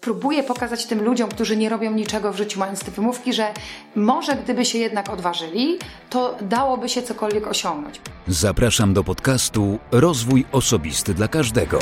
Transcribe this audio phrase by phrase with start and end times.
[0.00, 3.52] Próbuję pokazać tym ludziom, którzy nie robią niczego w życiu, mając te wymówki, że
[3.96, 5.78] może gdyby się jednak odważyli,
[6.10, 8.00] to dałoby się cokolwiek osiągnąć.
[8.28, 11.78] Zapraszam do podcastu Rozwój Osobisty dla Każdego.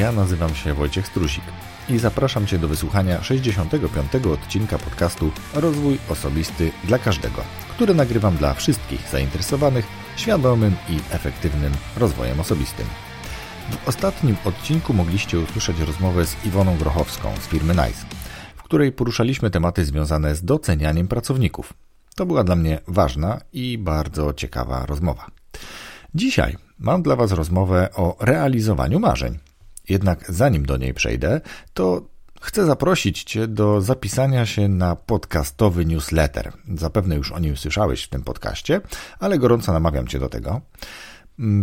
[0.00, 1.44] Ja nazywam się Wojciech Strusik
[1.88, 4.12] i zapraszam Cię do wysłuchania 65.
[4.14, 12.40] odcinka podcastu Rozwój Osobisty dla Każdego, który nagrywam dla wszystkich zainteresowanych świadomym i efektywnym rozwojem
[12.40, 12.86] osobistym.
[13.70, 18.06] W ostatnim odcinku mogliście usłyszeć rozmowę z Iwoną Grochowską z firmy NICE,
[18.56, 21.72] w której poruszaliśmy tematy związane z docenianiem pracowników.
[22.16, 25.26] To była dla mnie ważna i bardzo ciekawa rozmowa.
[26.14, 29.38] Dzisiaj mam dla Was rozmowę o realizowaniu marzeń.
[29.88, 31.40] Jednak zanim do niej przejdę,
[31.74, 32.02] to
[32.40, 36.52] chcę zaprosić Cię do zapisania się na podcastowy newsletter.
[36.74, 38.80] Zapewne już o nim słyszałeś w tym podcaście,
[39.18, 40.60] ale gorąco namawiam Cię do tego.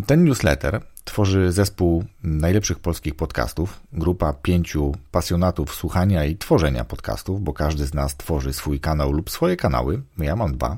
[0.05, 7.53] Ten newsletter tworzy zespół najlepszych polskich podcastów, grupa pięciu pasjonatów słuchania i tworzenia podcastów, bo
[7.53, 10.01] każdy z nas tworzy swój kanał lub swoje kanały.
[10.17, 10.77] Ja mam dwa.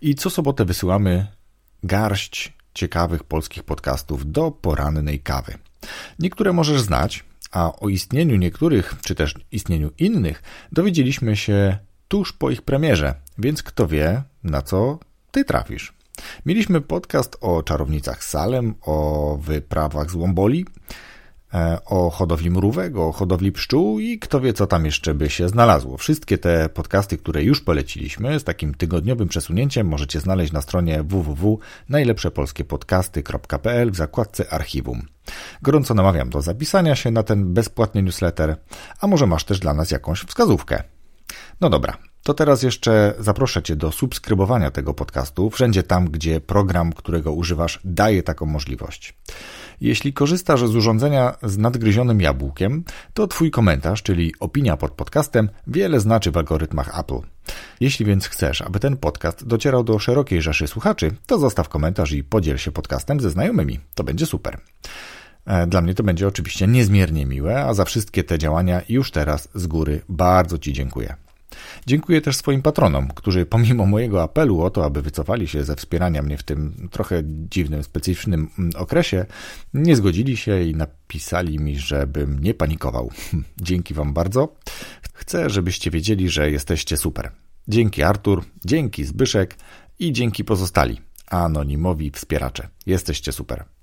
[0.00, 1.26] I co sobotę wysyłamy
[1.84, 5.58] garść ciekawych polskich podcastów do porannej kawy.
[6.18, 12.50] Niektóre możesz znać, a o istnieniu niektórych, czy też istnieniu innych, dowiedzieliśmy się tuż po
[12.50, 14.98] ich premierze, więc kto wie, na co
[15.30, 15.96] ty trafisz.
[16.46, 20.66] Mieliśmy podcast o czarownicach Salem, o wyprawach z Łomboli,
[21.84, 25.96] o hodowli mrówek, o hodowli pszczół i kto wie, co tam jeszcze by się znalazło.
[25.96, 33.90] Wszystkie te podcasty, które już poleciliśmy, z takim tygodniowym przesunięciem, możecie znaleźć na stronie www.najlepszepolskiepodcasty.pl
[33.90, 35.06] w zakładce archiwum.
[35.62, 38.56] Gorąco namawiam do zapisania się na ten bezpłatny newsletter,
[39.00, 40.82] a może masz też dla nas jakąś wskazówkę.
[41.60, 46.92] No dobra, to teraz jeszcze zaproszę Cię do subskrybowania tego podcastu wszędzie tam, gdzie program,
[46.92, 49.14] którego używasz, daje taką możliwość.
[49.80, 56.00] Jeśli korzystasz z urządzenia z nadgryzionym jabłkiem, to Twój komentarz, czyli opinia pod podcastem, wiele
[56.00, 57.20] znaczy w algorytmach Apple.
[57.80, 62.24] Jeśli więc chcesz, aby ten podcast docierał do szerokiej rzeszy słuchaczy, to zostaw komentarz i
[62.24, 63.80] podziel się podcastem ze znajomymi.
[63.94, 64.58] To będzie super.
[65.46, 69.48] E, dla mnie to będzie oczywiście niezmiernie miłe, a za wszystkie te działania już teraz
[69.54, 71.25] z góry bardzo Ci dziękuję.
[71.86, 76.22] Dziękuję też swoim patronom, którzy pomimo mojego apelu o to, aby wycofali się ze wspierania
[76.22, 79.26] mnie w tym trochę dziwnym, specyficznym mm, okresie,
[79.74, 83.10] nie zgodzili się i napisali mi, żebym nie panikował.
[83.60, 84.56] Dzięki Wam bardzo.
[85.12, 87.30] Chcę, żebyście wiedzieli, że jesteście super.
[87.68, 89.56] Dzięki Artur, dzięki Zbyszek
[89.98, 92.68] i dzięki pozostali anonimowi wspieracze.
[92.86, 93.75] Jesteście super.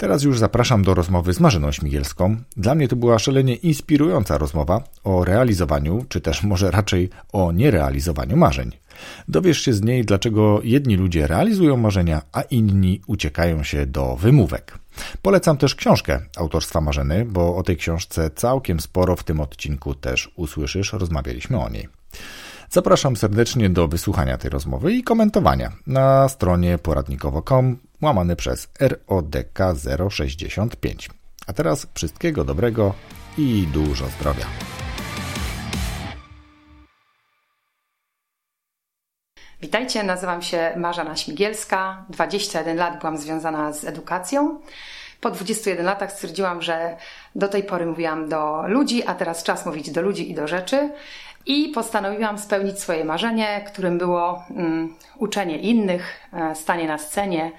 [0.00, 2.36] Teraz już zapraszam do rozmowy z Marzyną Śmigielską.
[2.56, 8.36] Dla mnie to była szalenie inspirująca rozmowa o realizowaniu, czy też może raczej o nierealizowaniu
[8.36, 8.72] marzeń.
[9.28, 14.78] Dowiesz się z niej, dlaczego jedni ludzie realizują marzenia, a inni uciekają się do wymówek.
[15.22, 20.32] Polecam też książkę autorstwa Marzeny, bo o tej książce całkiem sporo w tym odcinku też
[20.36, 21.88] usłyszysz, rozmawialiśmy o niej.
[22.70, 29.58] Zapraszam serdecznie do wysłuchania tej rozmowy i komentowania na stronie poradnikowo.com łamany przez RODK
[30.10, 31.10] 065.
[31.46, 32.94] A teraz wszystkiego dobrego
[33.38, 34.46] i dużo zdrowia.
[39.62, 42.04] Witajcie, nazywam się Marzana Śmigielska.
[42.08, 44.60] 21 lat byłam związana z edukacją.
[45.20, 46.96] Po 21 latach stwierdziłam, że
[47.34, 50.90] do tej pory mówiłam do ludzi, a teraz czas mówić do ludzi i do rzeczy.
[51.46, 57.52] I postanowiłam spełnić swoje marzenie, którym było um, uczenie innych, e, stanie na scenie,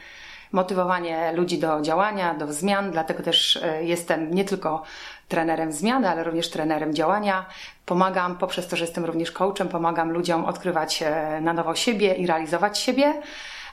[0.51, 2.91] motywowanie ludzi do działania, do zmian.
[2.91, 4.83] Dlatego też e, jestem nie tylko
[5.27, 7.45] trenerem zmiany, ale również trenerem działania.
[7.85, 12.27] Pomagam poprzez to, że jestem również coachem, pomagam ludziom odkrywać e, na nowo siebie i
[12.27, 13.21] realizować siebie.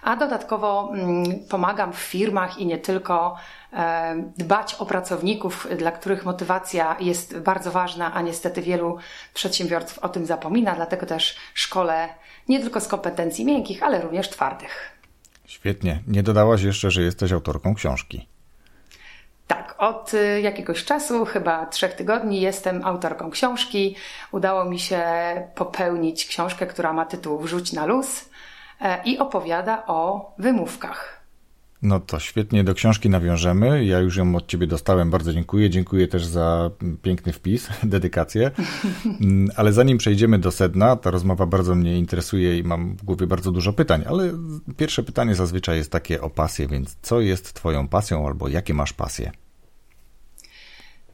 [0.02, 3.36] A dodatkowo mm, pomagam w firmach i nie tylko
[3.72, 8.98] e, dbać o pracowników, dla których motywacja jest bardzo ważna, a niestety wielu
[9.34, 12.08] przedsiębiorców o tym zapomina, dlatego też szkole
[12.48, 14.97] nie tylko z kompetencji miękkich, ale również twardych.
[15.48, 16.02] Świetnie.
[16.06, 18.26] Nie dodałaś jeszcze, że jesteś autorką książki.
[19.46, 23.96] Tak, od y, jakiegoś czasu, chyba trzech tygodni, jestem autorką książki.
[24.32, 25.02] Udało mi się
[25.54, 28.30] popełnić książkę, która ma tytuł Wrzuć na luz
[28.80, 31.17] e, i opowiada o wymówkach.
[31.82, 33.84] No to świetnie do książki nawiążemy.
[33.84, 35.70] Ja już ją od Ciebie dostałem, bardzo dziękuję.
[35.70, 36.70] Dziękuję też za
[37.02, 38.50] piękny wpis, dedykację.
[39.20, 43.26] Mm, ale zanim przejdziemy do sedna, ta rozmowa bardzo mnie interesuje i mam w głowie
[43.26, 44.04] bardzo dużo pytań.
[44.06, 44.32] Ale
[44.76, 48.92] pierwsze pytanie zazwyczaj jest takie o pasję, więc co jest Twoją pasją albo jakie masz
[48.92, 49.32] pasje?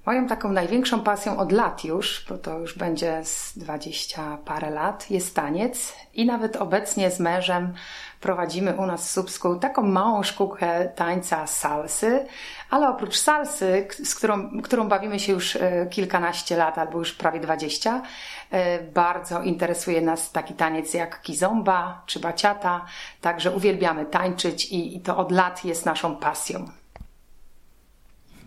[0.06, 5.10] Moją taką największą pasją od lat już, bo to już będzie z dwadzieścia parę lat,
[5.10, 5.94] jest taniec.
[6.14, 7.74] I nawet obecnie z mężem
[8.20, 12.26] prowadzimy u nas w Subsku taką małą szkółkę tańca salsy,
[12.70, 17.40] ale oprócz salsy, z którą, którą bawimy się już e, kilkanaście lat albo już prawie
[17.40, 18.02] dwadzieścia,
[18.50, 22.84] e, bardzo interesuje nas taki taniec jak kizomba czy baciata,
[23.20, 26.83] także uwielbiamy tańczyć i, i to od lat jest naszą pasją.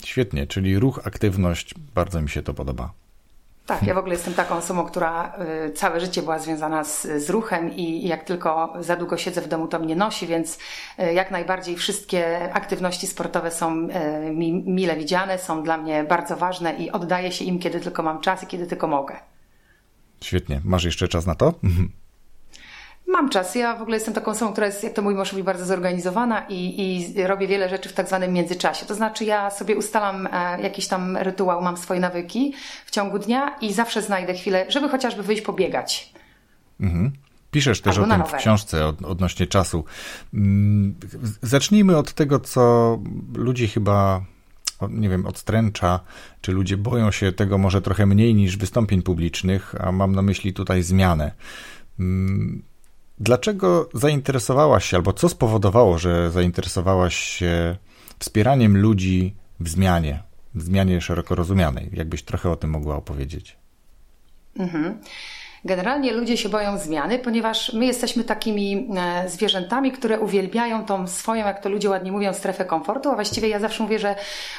[0.05, 2.93] Świetnie, czyli ruch, aktywność, bardzo mi się to podoba.
[3.67, 5.33] Tak, ja w ogóle jestem taką osobą, która
[5.67, 9.47] y, całe życie była związana z, z ruchem i jak tylko za długo siedzę w
[9.47, 10.57] domu, to mnie nosi, więc
[10.99, 13.87] y, jak najbardziej wszystkie aktywności sportowe są
[14.27, 18.03] y, mi mile widziane, są dla mnie bardzo ważne i oddaję się im, kiedy tylko
[18.03, 19.15] mam czas i kiedy tylko mogę.
[20.21, 20.61] Świetnie.
[20.63, 21.53] Masz jeszcze czas na to?
[23.17, 23.55] Mam czas.
[23.55, 26.45] Ja w ogóle jestem taką osobą, która jest, jak to mój mąż mówi, bardzo zorganizowana
[26.49, 26.81] i,
[27.15, 28.85] i robię wiele rzeczy w tak zwanym międzyczasie.
[28.85, 32.53] To znaczy ja sobie ustalam e, jakiś tam rytuał, mam swoje nawyki
[32.85, 36.13] w ciągu dnia i zawsze znajdę chwilę, żeby chociażby wyjść pobiegać.
[36.79, 37.11] Mhm.
[37.51, 39.83] Piszesz też Albo o tym w książce od, odnośnie czasu.
[40.33, 40.95] Mm,
[41.41, 42.97] zacznijmy od tego, co
[43.35, 44.21] ludzi chyba
[44.89, 45.99] nie wiem, odstręcza,
[46.41, 50.53] czy ludzie boją się tego może trochę mniej niż wystąpień publicznych, a mam na myśli
[50.53, 51.31] tutaj zmianę.
[53.19, 57.77] Dlaczego zainteresowałaś się, albo co spowodowało, że zainteresowałaś się
[58.19, 60.23] wspieraniem ludzi w zmianie,
[60.55, 61.89] w zmianie szeroko rozumianej?
[61.93, 63.57] Jakbyś trochę o tym mogła opowiedzieć?
[64.59, 64.97] Mhm.
[65.65, 71.45] Generalnie ludzie się boją zmiany, ponieważ my jesteśmy takimi e, zwierzętami, które uwielbiają tą swoją,
[71.45, 74.15] jak to ludzie ładnie mówią, strefę komfortu, a właściwie ja zawsze mówię, że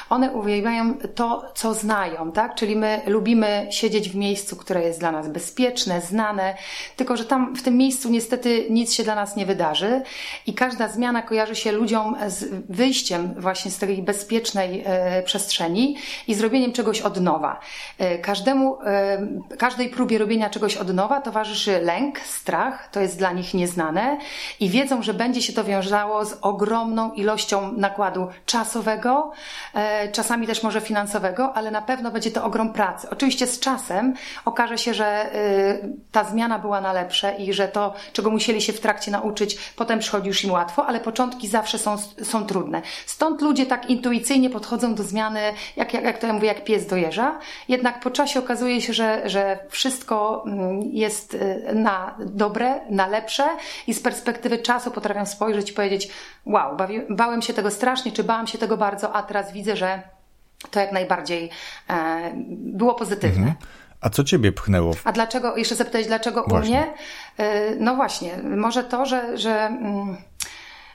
[0.09, 2.55] one uwielbiają to, co znają, tak?
[2.55, 6.55] Czyli my lubimy siedzieć w miejscu, które jest dla nas bezpieczne, znane,
[6.95, 10.01] tylko że tam w tym miejscu niestety nic się dla nas nie wydarzy
[10.47, 15.97] i każda zmiana kojarzy się ludziom z wyjściem właśnie z tej bezpiecznej e, przestrzeni
[16.27, 17.59] i zrobieniem czegoś od nowa.
[17.97, 18.77] E, każdemu,
[19.57, 24.17] każdej próbie robienia czegoś od nowa towarzyszy lęk, strach, to jest dla nich nieznane
[24.59, 29.31] i wiedzą, że będzie się to wiązało z ogromną ilością nakładu czasowego,
[29.73, 33.07] e, czasami też może finansowego, ale na pewno będzie to ogrom pracy.
[33.09, 34.13] Oczywiście z czasem
[34.45, 35.29] okaże się, że e,
[36.11, 39.99] ta zmiana była na lepsze i że to, czego musieli się w trakcie nauczyć, potem
[39.99, 42.81] przychodzi już im łatwo, ale początki zawsze są, są trudne.
[43.05, 45.41] Stąd ludzie tak intuicyjnie podchodzą do zmiany,
[45.75, 47.39] jak, jak, jak to ja mówię, jak pies do jeża.
[47.67, 53.47] Jednak po czasie okazuje się, że, że wszystko mm, jest y, na dobre, na lepsze
[53.87, 56.09] i z perspektywy czasu potrafią spojrzeć i powiedzieć:
[56.45, 60.01] Wow, bawi, bałem się tego strasznie, czy bałam się tego bardzo, a teraz widzę, że
[60.71, 61.49] to jak najbardziej
[61.89, 63.47] e, było pozytywne.
[63.47, 63.55] Mhm.
[64.01, 64.93] A co ciebie pchnęło?
[65.03, 66.77] A dlaczego, jeszcze zapytać, dlaczego właśnie.
[66.77, 66.93] u mnie?
[67.37, 69.37] E, no właśnie, może to, że.
[69.37, 70.17] że mm,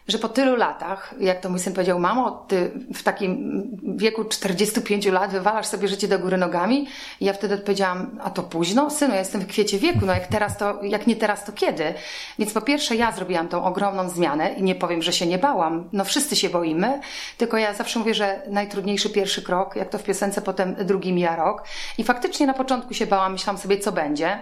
[0.08, 3.62] że po tylu latach, jak to mój syn powiedział, mamo, ty w takim
[3.96, 6.86] wieku 45 lat wywalasz sobie życie do góry nogami.
[7.20, 8.90] I ja wtedy odpowiedziałam, a to późno?
[8.90, 11.94] Synu, ja jestem w kwiecie wieku, no jak teraz to, jak nie teraz, to kiedy?
[12.38, 15.88] Więc po pierwsze ja zrobiłam tą ogromną zmianę i nie powiem, że się nie bałam.
[15.92, 17.00] No wszyscy się boimy,
[17.38, 21.36] tylko ja zawsze mówię, że najtrudniejszy pierwszy krok, jak to w piosence, potem drugi mija
[21.36, 21.64] rok.
[21.98, 24.38] I faktycznie na początku się bałam, myślałam sobie, co będzie.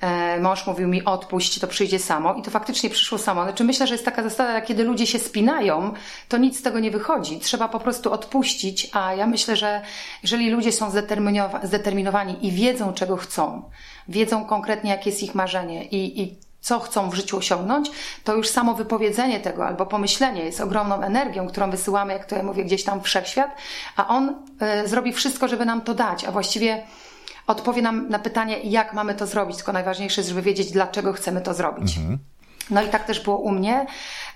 [0.00, 3.42] E, mąż mówił mi odpuść, to przyjdzie samo i to faktycznie przyszło samo.
[3.42, 5.92] Znaczy myślę, że jest taka zasada, kiedy ludzie się spinają,
[6.28, 7.40] to nic z tego nie wychodzi.
[7.40, 9.82] Trzeba po prostu odpuścić, a ja myślę, że
[10.22, 10.90] jeżeli ludzie są
[11.62, 13.70] zdeterminowani i wiedzą, czego chcą,
[14.08, 17.90] wiedzą konkretnie, jakie jest ich marzenie i, i co chcą w życiu osiągnąć,
[18.24, 22.42] to już samo wypowiedzenie tego albo pomyślenie jest ogromną energią, którą wysyłamy, jak to ja
[22.42, 23.50] mówię, gdzieś tam w wszechświat,
[23.96, 24.34] a on
[24.84, 26.82] y, zrobi wszystko, żeby nam to dać, a właściwie
[27.46, 31.40] odpowie nam na pytanie, jak mamy to zrobić, tylko najważniejsze jest, żeby wiedzieć, dlaczego chcemy
[31.40, 31.96] to zrobić.
[31.96, 32.18] Mhm.
[32.70, 33.86] No i tak też było u mnie.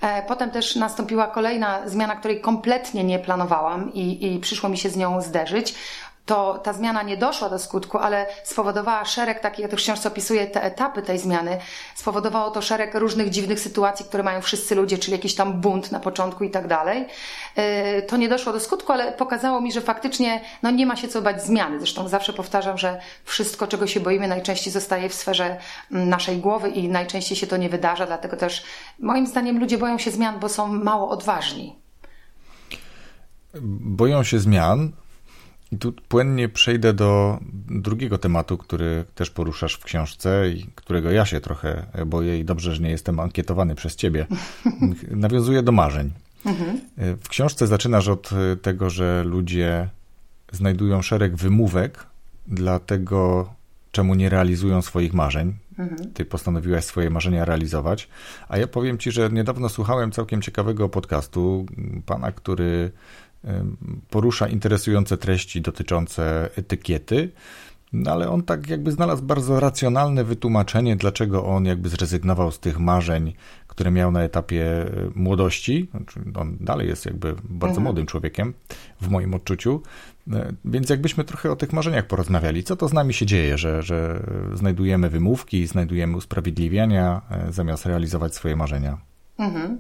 [0.01, 4.91] E, potem też nastąpiła kolejna zmiana, której kompletnie nie planowałam i, i przyszło mi się
[4.91, 5.75] z nią zderzyć
[6.31, 10.09] to ta zmiana nie doszła do skutku, ale spowodowała szereg takich, ja też w książce
[10.09, 11.59] opisuję te etapy tej zmiany,
[11.95, 16.01] spowodowało to szereg różnych dziwnych sytuacji, które mają wszyscy ludzie, czyli jakiś tam bunt na
[16.01, 17.07] początku i tak dalej.
[17.57, 21.09] E, to nie doszło do skutku, ale pokazało mi, że faktycznie no, nie ma się
[21.09, 21.79] co bać zmiany.
[21.79, 25.57] Zresztą zawsze powtarzam, że wszystko, czego się boimy, najczęściej zostaje w sferze
[25.93, 28.63] mm, naszej głowy i najczęściej się to nie wydarza, dlatego też
[28.99, 31.77] moim zdaniem ludzie boją się zmian, bo są mało odważni.
[33.81, 34.93] Boją się zmian,
[35.73, 41.25] i tu płynnie przejdę do drugiego tematu, który też poruszasz w książce i którego ja
[41.27, 44.27] się trochę boję i dobrze, że nie jestem ankietowany przez ciebie.
[45.11, 46.11] Nawiązuję do marzeń.
[46.47, 46.81] Mhm.
[46.97, 48.31] W książce zaczynasz od
[48.63, 49.89] tego, że ludzie
[50.53, 52.07] znajdują szereg wymówek
[52.47, 53.51] dla tego,
[53.93, 55.55] czemu nie realizują swoich marzeń.
[55.79, 56.13] Mhm.
[56.13, 58.09] Ty postanowiłaś swoje marzenia realizować.
[58.49, 61.67] A ja powiem ci, że niedawno słuchałem całkiem ciekawego podcastu
[62.07, 62.91] pana, który
[64.11, 67.31] porusza interesujące treści dotyczące etykiety,
[67.93, 72.79] no ale on tak jakby znalazł bardzo racjonalne wytłumaczenie, dlaczego on jakby zrezygnował z tych
[72.79, 73.33] marzeń,
[73.67, 75.89] które miał na etapie e, młodości.
[75.91, 77.83] Znaczy, on dalej jest jakby bardzo mhm.
[77.83, 78.55] młodym człowiekiem
[79.01, 79.83] w moim odczuciu.
[80.33, 83.83] E, więc jakbyśmy trochę o tych marzeniach porozmawiali, co to z nami się dzieje, że,
[83.83, 84.23] że
[84.55, 88.99] znajdujemy wymówki, znajdujemy usprawiedliwiania, e, zamiast realizować swoje marzenia.
[89.39, 89.79] Mhm.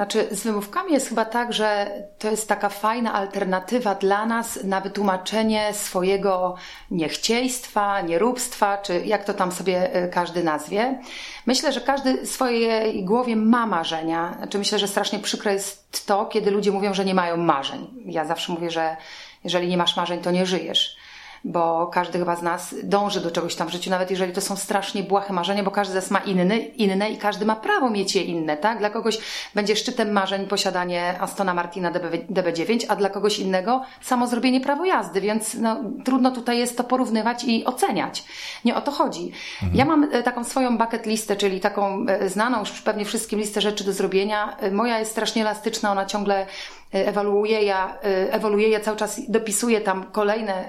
[0.00, 4.80] Znaczy, z wymówkami jest chyba tak, że to jest taka fajna alternatywa dla nas na
[4.80, 6.54] wytłumaczenie swojego
[6.90, 11.00] niechciejstwa, nieróbstwa, czy jak to tam sobie e, każdy nazwie.
[11.46, 14.34] Myślę, że każdy w swojej głowie ma marzenia.
[14.38, 17.86] Znaczy, myślę, że strasznie przykre jest to, kiedy ludzie mówią, że nie mają marzeń.
[18.06, 18.96] Ja zawsze mówię, że
[19.44, 20.99] jeżeli nie masz marzeń, to nie żyjesz
[21.44, 24.56] bo każdy chyba z nas dąży do czegoś tam w życiu, nawet jeżeli to są
[24.56, 28.16] strasznie błahe marzenia, bo każdy z nas ma inny, inne i każdy ma prawo mieć
[28.16, 28.78] je inne, tak?
[28.78, 29.18] Dla kogoś
[29.54, 34.84] będzie szczytem marzeń posiadanie Astona Martina DB, DB9, a dla kogoś innego samo zrobienie prawo
[34.84, 38.24] jazdy, więc no, trudno tutaj jest to porównywać i oceniać.
[38.64, 39.32] Nie o to chodzi.
[39.62, 39.78] Mhm.
[39.78, 43.60] Ja mam e, taką swoją bucket listę, czyli taką e, znaną już pewnie wszystkim listę
[43.60, 44.56] rzeczy do zrobienia.
[44.60, 46.46] E, moja jest strasznie elastyczna, ona ciągle
[46.92, 47.98] ewoluuje, ja
[48.30, 50.64] ewoluuje, ja cały czas dopisuję tam kolejne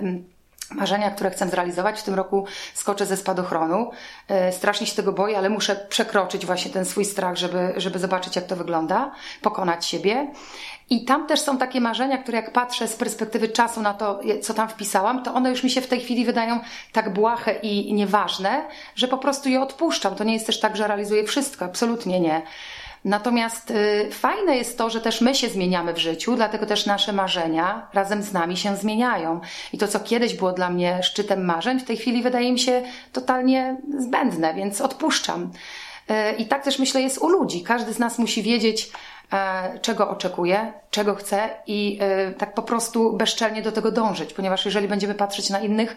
[0.71, 1.99] marzenia, które chcę zrealizować.
[1.99, 3.91] W tym roku skoczę ze spadochronu.
[4.27, 8.35] E, strasznie się tego boję, ale muszę przekroczyć właśnie ten swój strach, żeby, żeby zobaczyć,
[8.35, 9.11] jak to wygląda,
[9.41, 10.27] pokonać siebie.
[10.89, 14.53] I tam też są takie marzenia, które jak patrzę z perspektywy czasu na to, co
[14.53, 16.59] tam wpisałam, to one już mi się w tej chwili wydają
[16.91, 18.61] tak błahe i nieważne,
[18.95, 20.15] że po prostu je odpuszczam.
[20.15, 22.41] To nie jest też tak, że realizuję wszystko, absolutnie nie.
[23.05, 27.13] Natomiast y, fajne jest to, że też my się zmieniamy w życiu, dlatego też nasze
[27.13, 29.41] marzenia razem z nami się zmieniają.
[29.73, 32.83] I to, co kiedyś było dla mnie szczytem marzeń, w tej chwili wydaje mi się
[33.13, 35.51] totalnie zbędne, więc odpuszczam.
[36.11, 37.63] Y, I tak też myślę jest u ludzi.
[37.63, 38.89] Każdy z nas musi wiedzieć,
[39.33, 44.65] e, czego oczekuje, czego chce i y, tak po prostu bezczelnie do tego dążyć, ponieważ
[44.65, 45.95] jeżeli będziemy patrzeć na innych,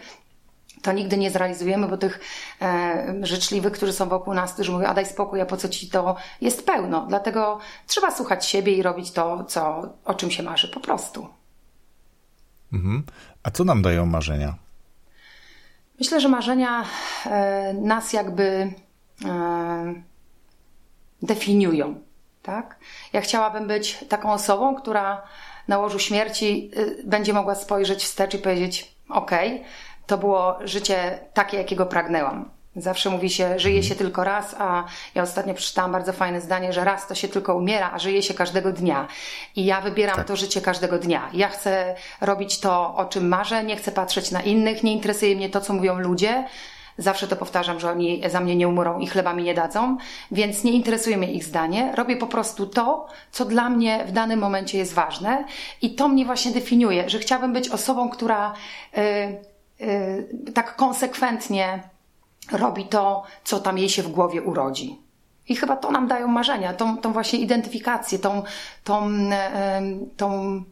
[0.84, 2.20] to nigdy nie zrealizujemy, bo tych
[2.62, 5.88] e, życzliwych, którzy są wokół nas, którzy mówią, a daj spokój, a po co ci
[5.90, 7.06] to jest pełno.
[7.08, 11.28] Dlatego trzeba słuchać siebie i robić to, co, o czym się marzy, po prostu.
[12.72, 13.02] Mhm.
[13.42, 14.54] A co nam dają marzenia?
[15.98, 16.84] Myślę, że marzenia
[17.26, 18.72] e, nas jakby
[19.24, 19.94] e,
[21.22, 22.00] definiują.
[22.42, 22.78] Tak?
[23.12, 25.22] Ja chciałabym być taką osobą, która
[25.68, 29.30] na łożu śmierci y, będzie mogła spojrzeć wstecz i powiedzieć: OK,
[30.06, 32.50] to było życie takie, jakiego pragnęłam.
[32.76, 34.84] Zawsze mówi się, żyje się tylko raz, a
[35.14, 38.34] ja ostatnio przeczytałam bardzo fajne zdanie, że raz to się tylko umiera, a żyje się
[38.34, 39.08] każdego dnia.
[39.56, 40.26] I ja wybieram tak.
[40.26, 41.30] to życie każdego dnia.
[41.32, 45.50] Ja chcę robić to, o czym marzę, nie chcę patrzeć na innych, nie interesuje mnie
[45.50, 46.44] to, co mówią ludzie.
[46.98, 49.96] Zawsze to powtarzam, że oni za mnie nie umrą i chleba mi nie dadzą,
[50.30, 51.92] więc nie interesuje mnie ich zdanie.
[51.96, 55.44] Robię po prostu to, co dla mnie w danym momencie jest ważne
[55.82, 58.52] i to mnie właśnie definiuje, że chciałabym być osobą, która.
[58.96, 59.53] Yy,
[60.54, 61.82] tak konsekwentnie
[62.52, 64.98] robi to, co tam jej się w głowie urodzi.
[65.48, 68.42] I chyba to nam dają marzenia, tą, tą właśnie identyfikację, tą,
[68.84, 69.08] tą,
[70.16, 70.62] tą,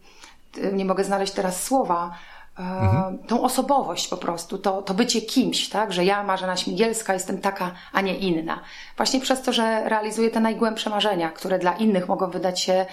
[0.72, 2.10] nie mogę znaleźć teraz słowa,
[2.58, 3.18] mhm.
[3.18, 5.92] tą osobowość po prostu, to, to bycie kimś, tak?
[5.92, 8.60] Że ja, Marzena Śmigielska, jestem taka, a nie inna.
[8.96, 12.86] Właśnie przez to, że realizuję te najgłębsze marzenia, które dla innych mogą wydać się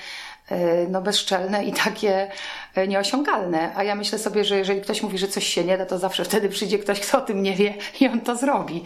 [0.89, 2.29] no, bezczelne i takie
[2.75, 3.75] E, nieosiągalne.
[3.75, 6.25] A ja myślę sobie, że jeżeli ktoś mówi, że coś się nie da, to zawsze
[6.25, 8.83] wtedy przyjdzie ktoś, kto o tym nie wie i on to zrobi.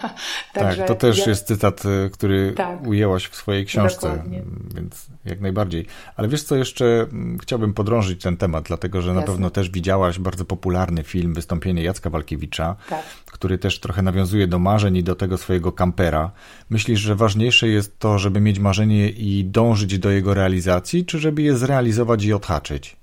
[0.52, 1.24] tak, to też ja...
[1.28, 2.86] jest cytat, e, który tak.
[2.86, 4.42] ujęłaś w swojej książce, Dokładnie.
[4.74, 5.86] więc jak najbardziej.
[6.16, 7.06] Ale wiesz co, jeszcze
[7.42, 9.20] chciałbym podrążyć ten temat, dlatego że Jasne.
[9.20, 13.04] na pewno też widziałaś bardzo popularny film, wystąpienie Jacka Walkiewicza, tak.
[13.26, 16.30] który też trochę nawiązuje do marzeń i do tego swojego kampera.
[16.70, 21.42] Myślisz, że ważniejsze jest to, żeby mieć marzenie i dążyć do jego realizacji, czy żeby
[21.42, 22.96] je zrealizować i odhaczyć?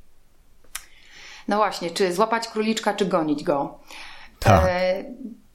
[1.48, 3.79] No właśnie, czy złapać króliczka, czy gonić go.
[4.39, 4.65] Tak.
[4.68, 5.03] E,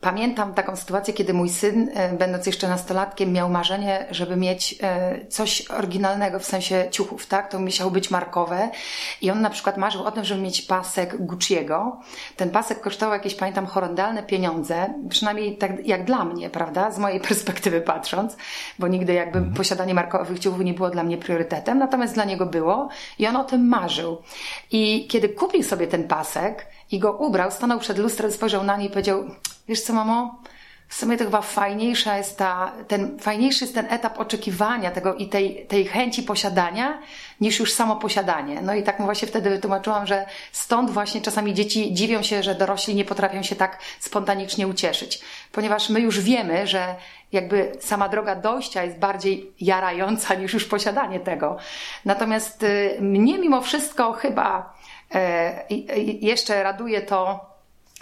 [0.04, 5.26] Pamiętam taką sytuację, kiedy mój syn, e, będąc jeszcze nastolatkiem, miał marzenie, żeby mieć e,
[5.26, 7.50] coś oryginalnego w sensie ciuchów, tak?
[7.50, 8.70] To musiało być markowe.
[9.22, 11.90] I on na przykład marzył o tym, żeby mieć pasek Gucci'ego.
[12.36, 16.90] Ten pasek kosztował jakieś, pamiętam, horrendalne pieniądze, przynajmniej tak jak dla mnie, prawda?
[16.90, 18.36] Z mojej perspektywy patrząc,
[18.78, 19.56] bo nigdy jakby mhm.
[19.56, 23.44] posiadanie markowych ciuchów nie było dla mnie priorytetem, natomiast dla niego było i on o
[23.44, 24.22] tym marzył.
[24.70, 28.86] I kiedy kupił sobie ten pasek, i go ubrał, stanął przed lustrem, spojrzał na nie
[28.86, 29.24] i powiedział:
[29.68, 30.42] Wiesz co, mamo?
[30.88, 35.28] w sumie to chyba fajniejsza jest ta, ten, fajniejszy jest ten etap oczekiwania tego i
[35.28, 37.02] tej, tej chęci posiadania,
[37.40, 38.62] niż już samo posiadanie.
[38.62, 42.54] No i tak mu właśnie wtedy wytłumaczyłam, że stąd właśnie czasami dzieci dziwią się, że
[42.54, 45.20] dorośli nie potrafią się tak spontanicznie ucieszyć.
[45.52, 46.94] Ponieważ my już wiemy, że
[47.32, 51.56] jakby sama droga dojścia jest bardziej jarająca niż już posiadanie tego.
[52.04, 54.74] Natomiast y, mnie mimo wszystko chyba
[55.14, 55.64] e,
[56.20, 57.53] jeszcze raduje to,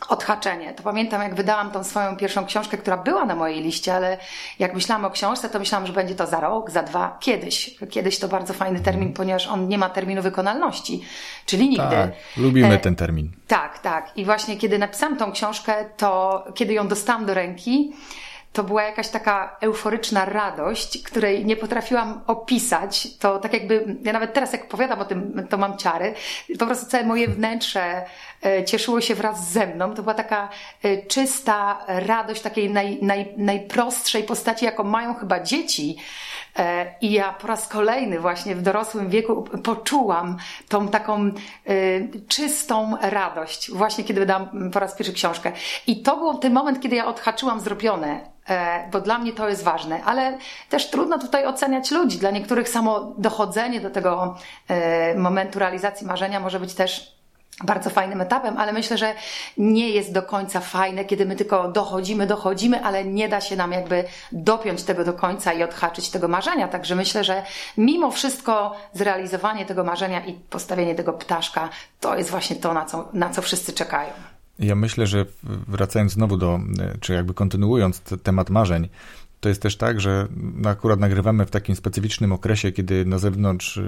[0.09, 0.75] odhaczenie.
[0.75, 4.19] To pamiętam, jak wydałam tą swoją pierwszą książkę, która była na mojej liście, ale
[4.59, 7.79] jak myślałam o książce, to myślałam, że będzie to za rok, za dwa, kiedyś.
[7.91, 11.03] Kiedyś to bardzo fajny termin, ponieważ on nie ma terminu wykonalności,
[11.47, 11.89] czyli nigdy.
[11.89, 13.31] Tak, lubimy e, ten termin.
[13.47, 14.13] Tak, tak.
[14.17, 17.93] I właśnie kiedy napisałam tą książkę, to kiedy ją dostałam do ręki,
[18.53, 23.09] to była jakaś taka euforyczna radość, której nie potrafiłam opisać.
[23.19, 26.15] To tak jakby, ja nawet teraz jak opowiadam o tym, to mam ciary.
[26.59, 28.05] Po prostu całe moje wnętrze
[28.45, 29.95] e, cieszyło się wraz ze mną.
[29.95, 30.49] To była taka
[30.83, 35.97] e, czysta radość takiej naj, naj, najprostszej postaci, jaką mają chyba dzieci.
[36.59, 40.37] E, I ja po raz kolejny właśnie w dorosłym wieku poczułam
[40.69, 41.31] tą taką
[42.29, 45.53] czystą radość, właśnie kiedy wydałam po raz pierwszy książkę.
[45.87, 49.63] I to był ten moment, kiedy ja odhaczyłam zrobione E, bo dla mnie to jest
[49.63, 52.19] ważne, ale też trudno tutaj oceniać ludzi.
[52.19, 54.37] Dla niektórych samo dochodzenie do tego
[54.69, 57.22] e, momentu realizacji marzenia może być też
[57.65, 59.15] bardzo fajnym etapem, ale myślę, że
[59.59, 63.73] nie jest do końca fajne, kiedy my tylko dochodzimy, dochodzimy, ale nie da się nam
[63.73, 66.69] jakby dopiąć tego do końca i odhaczyć tego marzenia.
[66.69, 67.43] Także myślę, że
[67.79, 71.69] mimo wszystko zrealizowanie tego marzenia i postawienie tego ptaszka
[72.01, 74.13] to jest właśnie to, na co, na co wszyscy czekają.
[74.59, 75.27] Ja myślę, że
[75.69, 76.61] wracając znowu do,
[77.01, 78.89] czy jakby kontynuując temat marzeń,
[79.43, 80.29] to jest też tak, że
[80.65, 83.81] akurat nagrywamy w takim specyficznym okresie, kiedy na zewnątrz,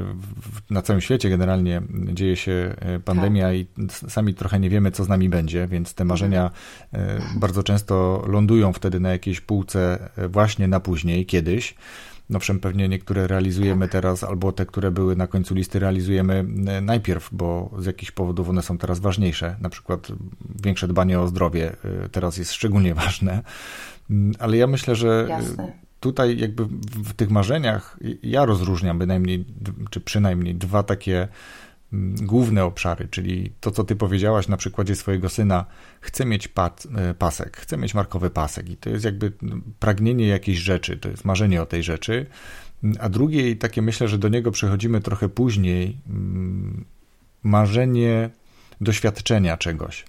[0.71, 1.83] na całym świecie generalnie
[2.13, 3.55] dzieje się e, pandemia tak.
[3.55, 3.67] i
[4.11, 6.51] sami trochę nie wiemy, co z nami będzie, więc te marzenia
[6.93, 11.75] e, bardzo często lądują wtedy na jakiejś półce e, właśnie na później, kiedyś.
[12.31, 13.93] No Owszem, pewnie niektóre realizujemy tak.
[13.93, 18.49] teraz, albo te, które były na końcu listy, realizujemy e, najpierw, bo z jakichś powodów
[18.49, 19.57] one są teraz ważniejsze.
[19.61, 20.09] Na przykład
[20.65, 23.43] większe dbanie o zdrowie e, teraz jest szczególnie ważne.
[24.11, 25.73] Mm, ale ja myślę, że Jasne.
[26.01, 26.65] tutaj jakby
[27.05, 29.45] w tych marzeniach ja rozróżniam bynajmniej,
[29.91, 31.29] czy przynajmniej dwa takie
[32.23, 35.65] główne obszary, czyli to, co ty powiedziałaś na przykładzie swojego syna,
[36.01, 36.49] chce mieć
[36.97, 39.33] e, pasek, chce mieć markowy pasek i to jest jakby
[39.79, 42.27] pragnienie jakiejś rzeczy, to jest marzenie o tej rzeczy,
[42.85, 46.85] mm, a drugie i takie myślę, że do niego przechodzimy trochę później, mm,
[47.43, 48.31] marzenie
[48.81, 50.05] doświadczenia czegoś,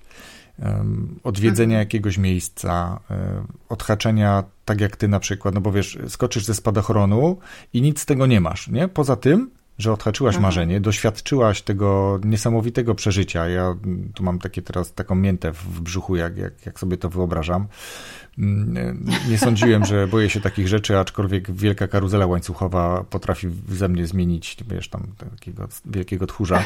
[1.24, 1.80] odwiedzenia mhm.
[1.80, 7.38] jakiegoś miejsca, e, odhaczenia, tak jak ty na przykład, no bo wiesz, skoczysz ze spadochronu
[7.74, 8.88] i nic z tego nie masz, nie?
[8.88, 10.44] Poza tym że odhaczyłaś mhm.
[10.44, 13.50] marzenie, doświadczyłaś tego niesamowitego przeżycia.
[13.50, 13.76] Ja
[14.14, 17.68] tu mam takie teraz taką miętę w brzuchu, jak, jak, jak sobie to wyobrażam.
[18.38, 24.08] Mm, nie sądziłem, że boję się takich rzeczy, aczkolwiek wielka karuzela łańcuchowa potrafi ze mnie
[24.08, 26.64] zmienić, wiesz, tam takiego wielkiego tchórza,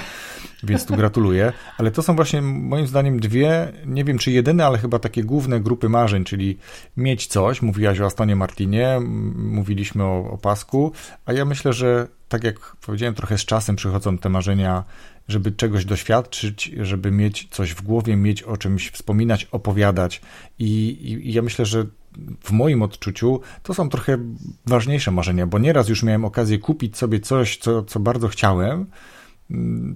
[0.63, 1.53] więc tu gratuluję.
[1.77, 5.59] Ale to są właśnie moim zdaniem dwie, nie wiem czy jedyne, ale chyba takie główne
[5.59, 6.57] grupy marzeń, czyli
[6.97, 8.99] mieć coś, mówiłaś o Astonie Martinie,
[9.35, 10.91] mówiliśmy o, o pasku,
[11.25, 14.83] a ja myślę, że tak jak powiedziałem, trochę z czasem przychodzą te marzenia,
[15.29, 20.21] żeby czegoś doświadczyć, żeby mieć coś w głowie, mieć o czymś wspominać, opowiadać.
[20.59, 21.85] I, i, i ja myślę, że
[22.43, 24.17] w moim odczuciu to są trochę
[24.65, 28.85] ważniejsze marzenia, bo nieraz już miałem okazję kupić sobie coś, co, co bardzo chciałem.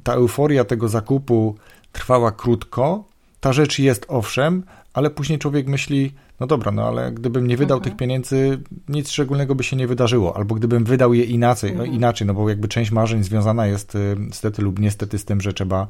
[0.03, 1.55] Ta euforia tego zakupu
[1.91, 3.12] trwała krótko.
[3.43, 7.77] Ta rzecz jest owszem, ale później człowiek myśli, no dobra, no ale gdybym nie wydał
[7.77, 7.91] mhm.
[7.91, 11.89] tych pieniędzy, nic szczególnego by się nie wydarzyło, albo gdybym wydał je inaczej, no mhm.
[11.89, 15.41] no inaczej, no bo jakby część marzeń związana jest y, stety lub niestety z tym,
[15.41, 15.87] że trzeba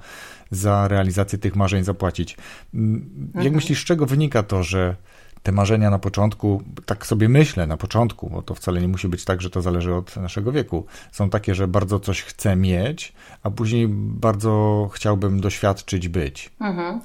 [0.51, 2.37] za realizację tych marzeń zapłacić.
[2.73, 3.55] Mm, jak mhm.
[3.55, 4.95] myślisz, z czego wynika to, że
[5.43, 9.25] te marzenia na początku, tak sobie myślę na początku, bo to wcale nie musi być
[9.25, 13.13] tak, że to zależy od naszego wieku, są takie, że bardzo coś chcę mieć,
[13.43, 16.51] a później bardzo chciałbym doświadczyć być.
[16.59, 17.01] Mhm.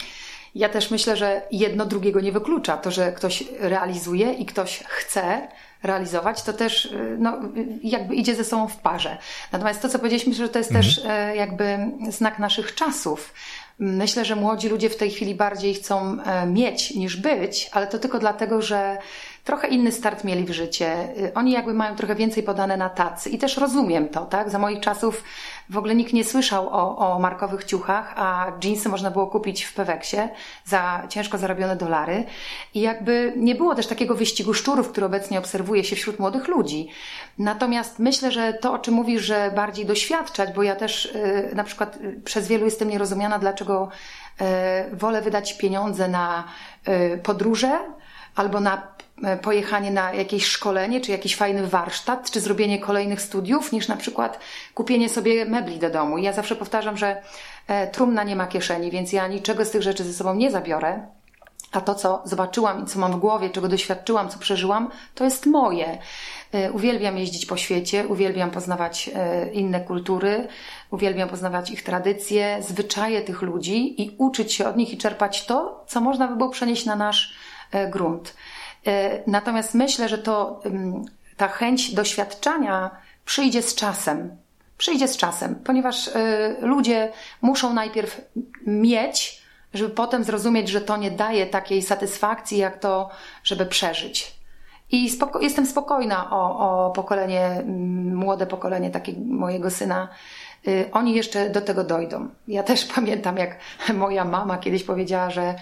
[0.58, 2.76] Ja też myślę, że jedno drugiego nie wyklucza.
[2.76, 5.48] To, że ktoś realizuje i ktoś chce
[5.82, 7.38] realizować, to też y, no,
[7.82, 9.18] jakby idzie ze sobą w parze.
[9.52, 10.84] Natomiast to, co powiedzieliśmy, że to jest mhm.
[10.84, 13.34] też e, jakby znak naszych czasów.
[13.78, 17.98] Myślę, że młodzi ludzie w tej chwili bardziej chcą e, mieć niż być, ale to
[17.98, 18.98] tylko dlatego, że
[19.48, 21.08] trochę inny start mieli w życie.
[21.18, 24.50] Y, oni jakby mają trochę więcej podane na tacy i też rozumiem to, tak?
[24.50, 25.24] Za moich czasów
[25.70, 29.74] w ogóle nikt nie słyszał o, o markowych ciuchach, a jeansy można było kupić w
[29.74, 30.16] Peweksie
[30.64, 32.24] za ciężko zarobione dolary
[32.74, 36.88] i jakby nie było też takiego wyścigu szczurów, który obecnie obserwuje się wśród młodych ludzi.
[37.38, 41.64] Natomiast myślę, że to, o czym mówisz, że bardziej doświadczać, bo ja też yy, na
[41.64, 43.88] przykład y, przez wielu jestem nierozumiana, dlaczego
[44.40, 44.46] yy,
[44.96, 46.44] wolę wydać pieniądze na
[47.22, 47.78] podróże,
[48.38, 48.82] albo na
[49.22, 53.96] e, pojechanie na jakieś szkolenie, czy jakiś fajny warsztat, czy zrobienie kolejnych studiów, niż na
[53.96, 54.38] przykład
[54.74, 56.18] kupienie sobie mebli do domu.
[56.18, 57.22] I ja zawsze powtarzam, że
[57.66, 61.06] e, trumna nie ma kieszeni, więc ja niczego z tych rzeczy ze sobą nie zabiorę.
[61.72, 65.46] A to, co zobaczyłam i co mam w głowie, czego doświadczyłam, co przeżyłam, to jest
[65.46, 65.98] moje.
[66.52, 69.10] E, uwielbiam jeździć po świecie, uwielbiam poznawać
[69.52, 70.48] inne kultury,
[70.90, 75.84] uwielbiam poznawać ich tradycje, zwyczaje tych ludzi i uczyć się od nich i czerpać to,
[75.86, 77.47] co można by było przenieść na nasz
[77.90, 78.34] grunt.
[78.86, 80.60] E, natomiast myślę, że to
[81.36, 82.90] ta chęć doświadczania
[83.24, 84.36] przyjdzie z czasem.
[84.78, 88.20] Przyjdzie z czasem, ponieważ e, ludzie muszą najpierw
[88.66, 89.42] mieć,
[89.74, 93.10] żeby potem zrozumieć, że to nie daje takiej satysfakcji, jak to,
[93.44, 94.38] żeby przeżyć.
[94.90, 97.62] I spoko jestem spokojna o, o pokolenie,
[98.12, 100.08] młode pokolenie takiego mojego syna.
[100.92, 102.28] Oni jeszcze do tego dojdą.
[102.48, 103.58] Ja też pamiętam, jak
[103.94, 105.54] moja mama kiedyś powiedziała, że E,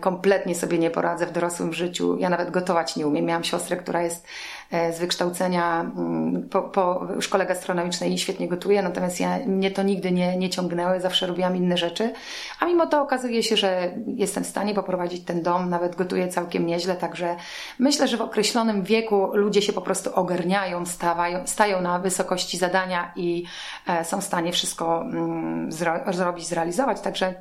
[0.00, 2.16] kompletnie sobie nie poradzę w dorosłym życiu.
[2.18, 3.24] Ja nawet gotować nie umiem.
[3.24, 4.26] Miałam siostrę, która jest
[4.70, 9.82] e, z wykształcenia mm, po, po szkole gastronomicznej i świetnie gotuje, natomiast ja, mnie to
[9.82, 12.12] nigdy nie, nie ciągnęło, zawsze robiłam inne rzeczy.
[12.60, 16.66] A mimo to okazuje się, że jestem w stanie poprowadzić ten dom, nawet gotuję całkiem
[16.66, 17.36] nieźle, także
[17.78, 23.12] myślę, że w określonym wieku ludzie się po prostu ogarniają, stawają, stają na wysokości zadania
[23.16, 23.44] i
[23.86, 27.00] e, są w stanie wszystko mm, zro, zrobić, zrealizować.
[27.00, 27.34] Także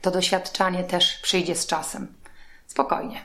[0.00, 2.06] to doświadczanie też przyjdzie z czasem.
[2.66, 3.20] Spokojnie.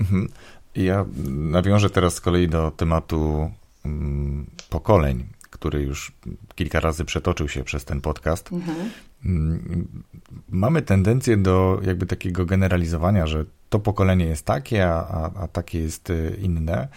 [0.00, 0.28] Mhm.
[0.74, 3.50] Ja nawiążę teraz z kolei do tematu
[3.84, 6.12] mm, pokoleń, który już
[6.54, 8.52] kilka razy przetoczył się przez ten podcast.
[8.52, 8.90] Mhm.
[9.24, 10.04] Mm,
[10.48, 16.10] mamy tendencję do jakby takiego generalizowania, że to pokolenie jest takie, a, a takie jest
[16.10, 16.88] y, inne.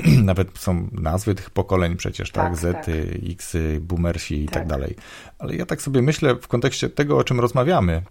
[0.24, 2.44] Nawet są nazwy tych pokoleń przecież, tak?
[2.44, 3.30] tak Zety, tak.
[3.30, 4.54] Xy, Boomersi i tak.
[4.54, 4.96] tak dalej.
[5.38, 8.02] Ale ja tak sobie myślę w kontekście tego, o czym rozmawiamy,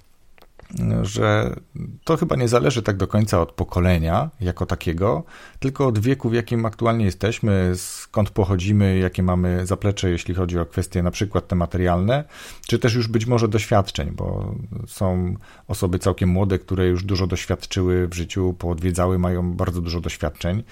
[1.02, 1.56] że
[2.04, 5.24] to chyba nie zależy tak do końca od pokolenia jako takiego,
[5.60, 10.66] tylko od wieku, w jakim aktualnie jesteśmy, skąd pochodzimy, jakie mamy zaplecze, jeśli chodzi o
[10.66, 12.24] kwestie na przykład te materialne,
[12.68, 14.56] czy też już być może doświadczeń, bo
[14.88, 15.36] są
[15.68, 20.64] osoby całkiem młode, które już dużo doświadczyły w życiu, poodwiedzały, mają bardzo dużo doświadczeń,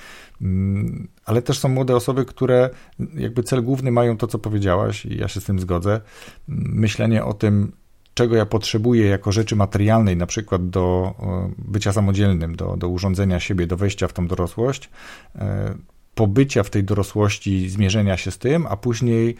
[0.41, 2.69] mm, ale też są młode osoby, które
[3.13, 6.01] jakby cel główny mają to, co powiedziałaś, i ja się z tym zgodzę,
[6.47, 7.71] myślenie o tym,
[8.19, 13.39] czego ja potrzebuję jako rzeczy materialnej, na przykład do e, bycia samodzielnym, do, do urządzenia
[13.39, 14.89] siebie, do wejścia w tą dorosłość,
[15.35, 15.75] e,
[16.19, 19.35] pobycia w tej dorosłości, zmierzenia się z tym, a później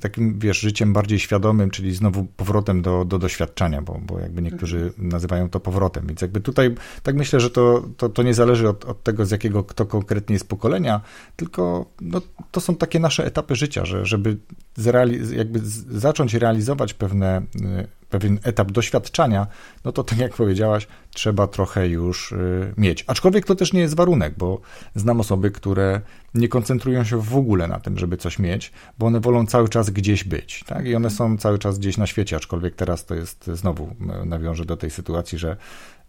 [0.00, 4.78] takim, wiesz, życiem bardziej świadomym, czyli znowu powrotem do, do doświadczania, bo, bo jakby niektórzy
[4.78, 5.08] mhm.
[5.08, 6.06] nazywają to powrotem.
[6.06, 9.30] Więc jakby tutaj, tak myślę, że to, to, to nie zależy od, od tego, z
[9.30, 11.00] jakiego kto konkretnie jest pokolenia,
[11.36, 12.20] tylko no,
[12.50, 14.36] to są takie nasze etapy życia, że żeby
[14.78, 15.60] zrealiz- jakby
[15.98, 19.46] zacząć realizować pewne y, pewien etap doświadczenia,
[19.84, 23.04] no to tak jak powiedziałaś, trzeba trochę już y, mieć.
[23.06, 24.60] Aczkolwiek to też nie jest warunek, bo
[24.94, 26.00] znam osoby, które
[26.34, 29.90] nie koncentrują się w ogóle na tym, żeby coś mieć, bo one wolą cały czas
[29.90, 30.86] gdzieś być, tak?
[30.86, 34.76] I one są cały czas gdzieś na świecie, aczkolwiek teraz to jest znowu nawiążę do
[34.76, 35.56] tej sytuacji, że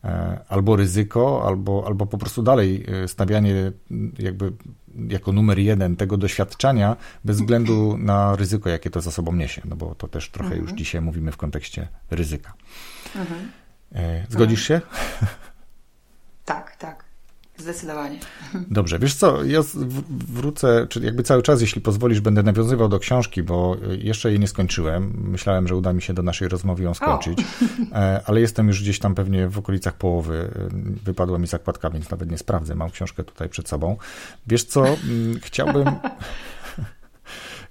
[0.04, 3.72] e, albo ryzyko, albo, albo po prostu dalej stawianie
[4.20, 4.52] jakby
[5.08, 9.76] jako numer jeden tego doświadczenia bez względu na ryzyko, jakie to za sobą niesie, no
[9.76, 10.64] bo to też trochę mhm.
[10.64, 12.54] już dzisiaj mówimy w kontekście ryzyka.
[13.16, 13.52] Mhm.
[13.96, 14.82] E, zgodzisz się?
[16.46, 17.09] Tak, tak.
[17.60, 18.20] Zdecydowanie.
[18.72, 19.60] Dobrze, wiesz co, ja
[20.10, 24.48] wrócę, czy jakby cały czas, jeśli pozwolisz, będę nawiązywał do książki, bo jeszcze jej nie
[24.48, 25.14] skończyłem.
[25.32, 27.96] Myślałem, że uda mi się do naszej rozmowy ją skończyć, o.
[27.96, 30.52] E, ale jestem już gdzieś tam pewnie w okolicach połowy.
[31.04, 32.76] Wypadła mi zakładka, więc nawet nie sprawdzę.
[32.76, 33.98] Mam książkę tutaj przed sobą.
[34.48, 34.86] Wiesz co,
[35.42, 35.86] chciałbym...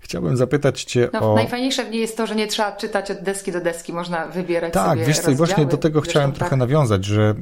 [0.00, 1.34] Chciałbym zapytać Cię no, o.
[1.34, 4.72] Najfajniejsze w niej jest to, że nie trzeba czytać od deski do deski, można wybierać
[4.72, 5.00] tak, sobie.
[5.00, 6.58] Tak, wiesz co, i właśnie do tego chciałem trochę tak.
[6.58, 7.34] nawiązać, że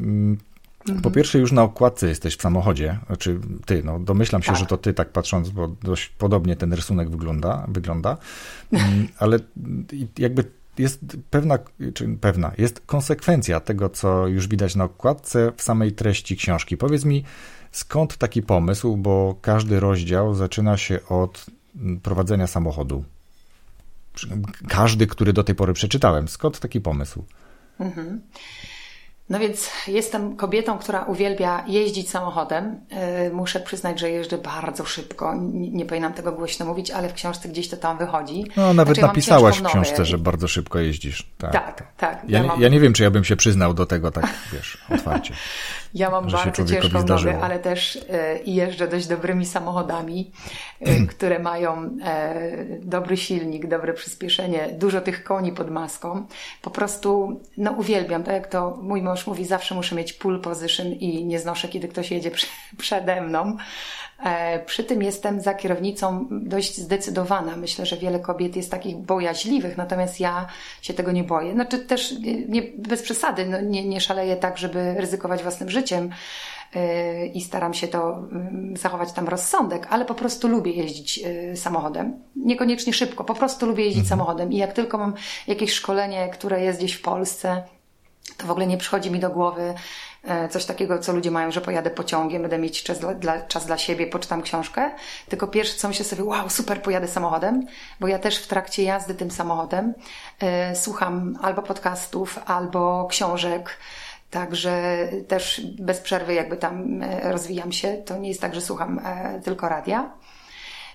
[0.89, 1.03] Mhm.
[1.03, 4.61] Po pierwsze, już na okładce jesteś w samochodzie, znaczy ty, no domyślam się, tak.
[4.61, 8.17] że to ty tak patrząc, bo dość podobnie ten rysunek wygląda, wygląda
[8.73, 9.39] mm, ale
[10.19, 10.45] jakby
[10.79, 11.59] jest pewna,
[11.95, 16.77] czy pewna, jest konsekwencja tego, co już widać na okładce w samej treści książki.
[16.77, 17.25] Powiedz mi,
[17.73, 21.47] skąd taki pomysł, bo każdy rozdział zaczyna się od
[21.77, 23.05] mm, prowadzenia samochodu.
[24.69, 26.29] Każdy, który do tej pory przeczytałem.
[26.29, 27.25] Skąd taki pomysł?
[27.81, 28.21] Mhm.
[29.31, 32.81] No więc jestem kobietą, która uwielbia jeździć samochodem.
[33.27, 35.35] Y, muszę przyznać, że jeżdżę bardzo szybko.
[35.53, 38.45] Nie, powinnam tego głośno mówić, ale w książce gdzieś to tam wychodzi.
[38.57, 41.31] No, nawet znaczy, napisałaś w książce, że bardzo szybko jeździsz.
[41.39, 41.83] Tak, tak.
[41.97, 42.61] tak ja, ja, mam...
[42.61, 45.35] ja, nie wiem, czy ja bym się przyznał do tego tak, wiesz, otwarcie.
[45.97, 48.01] Ja mam bardzo ciężką nogę, ale też y,
[48.47, 50.33] jeżdżę dość dobrymi samochodami,
[50.89, 51.97] y, które mają
[52.83, 56.27] dobry silnik, dobre przyspieszenie, dużo tych koni pod maską.
[56.63, 60.41] Po prostu, no uwielbiam, tak jak to mój mąż mąż mówi, zawsze muszę mieć pull
[60.41, 62.31] position i nie znoszę, kiedy ktoś jedzie
[62.79, 63.57] przede mną.
[64.25, 67.57] E, przy tym jestem za kierownicą dość zdecydowana.
[67.57, 70.47] Myślę, że wiele kobiet jest takich bojaźliwych, natomiast ja
[70.83, 71.53] się tego nie boję.
[71.53, 72.15] Znaczy też
[72.49, 76.11] nie, bez przesady, no nie, nie szaleję tak, żeby ryzykować własnym życiem
[76.75, 81.57] e, i staram się to mm, zachować tam rozsądek, ale po prostu lubię jeździć e,
[81.57, 82.21] samochodem.
[82.37, 84.19] Niekoniecznie szybko, po prostu lubię jeździć mhm.
[84.19, 85.15] samochodem i jak tylko mam
[85.47, 87.63] jakieś szkolenie, które jest gdzieś w Polsce,
[88.37, 89.75] to w ogóle nie przychodzi mi do głowy
[90.51, 93.79] coś takiego, co ludzie mają, że pojadę pociągiem, będę mieć czas dla, dla, czas dla
[93.79, 94.91] siebie, poczytam książkę.
[95.29, 97.67] Tylko pierwsze co myślę sobie, wow, super, pojadę samochodem,
[98.01, 99.95] bo ja też w trakcie jazdy tym samochodem
[100.41, 103.77] e, słucham albo podcastów, albo książek.
[104.31, 107.97] Także też bez przerwy jakby tam e, rozwijam się.
[107.97, 110.11] To nie jest tak, że słucham e, tylko radia.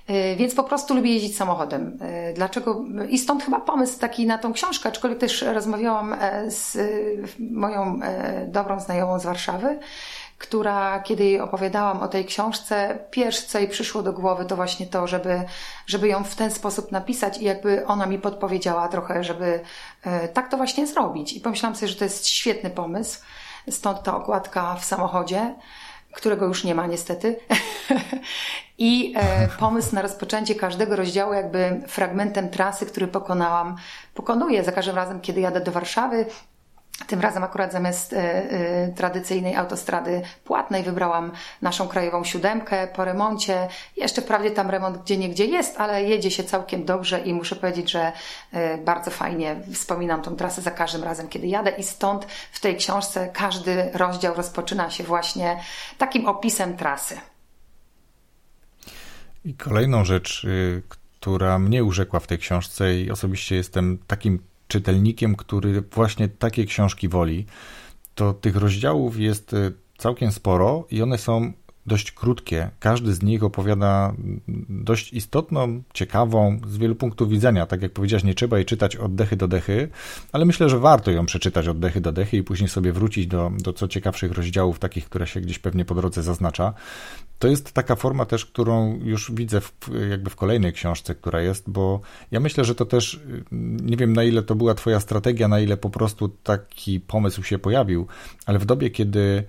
[0.08, 1.98] E, więc po prostu lubię jeździć samochodem.
[2.02, 2.84] E, dlaczego?
[3.10, 6.78] I stąd chyba pomysł taki na tą książkę, aczkolwiek też rozmawiałam e, z
[7.40, 8.00] moją
[8.48, 9.80] dobrą znajomą z Warszawy,
[10.38, 14.88] która, kiedy jej opowiadałam o tej książce, pierwsze co jej przyszło do głowy to właśnie
[14.88, 15.44] to, żeby,
[15.88, 19.60] żeby ją w ten sposób napisać i jakby ona mi podpowiedziała trochę, żeby
[20.34, 21.34] tak to właśnie zrobić.
[21.34, 23.20] I pomyślałam sobie, że to jest świetny pomysł.
[23.70, 25.56] Stąd ta okładka w samochodzie
[26.14, 27.40] którego już nie ma niestety.
[28.78, 33.76] I e, pomysł na rozpoczęcie każdego rozdziału jakby fragmentem trasy, który pokonałam,
[34.14, 36.26] pokonuję za każdym razem, kiedy jadę do Warszawy.
[37.08, 43.68] Tym razem akurat zamiast e, e, tradycyjnej autostrady płatnej wybrałam naszą krajową siódemkę po remoncie.
[43.98, 47.92] Jeszcze wprawdzie tam remont gdzie niegdzie jest, ale jedzie się całkiem dobrze i muszę powiedzieć,
[47.92, 48.12] że
[48.52, 52.76] e, bardzo fajnie wspominam tą trasę za każdym razem, kiedy jadę i stąd w tej
[52.76, 55.60] książce każdy rozdział rozpoczyna się właśnie
[55.98, 57.18] takim opisem trasy.
[59.46, 64.40] I kolejną rzecz, y, która mnie urzekła w tej książce i osobiście jestem takim
[64.72, 67.46] czytelnikiem, który właśnie takie książki woli,
[68.16, 71.54] to tych rozdziałów jest y, całkiem sporo i one są
[71.92, 72.70] dość krótkie.
[72.80, 74.14] Każdy z nich opowiada
[74.70, 77.66] dość istotną, ciekawą, z wielu punktów widzenia.
[77.66, 79.90] Tak jak powiedziałeś, nie trzeba jej czytać od dechy do dechy,
[80.32, 83.52] ale myślę, że warto ją przeczytać od dechy do dechy i później sobie wrócić do,
[83.58, 86.74] do co ciekawszych rozdziałów, takich, które się gdzieś pewnie po drodze zaznacza.
[87.40, 91.70] To jest taka forma też, którą już widzę w, jakby w kolejnej książce, która jest,
[91.70, 92.02] bo
[92.32, 93.20] ja myślę, że to też,
[93.82, 97.60] nie wiem na ile to była twoja strategia, na ile po prostu taki pomysł się
[97.60, 98.08] pojawił,
[98.46, 99.44] ale w dobie, kiedy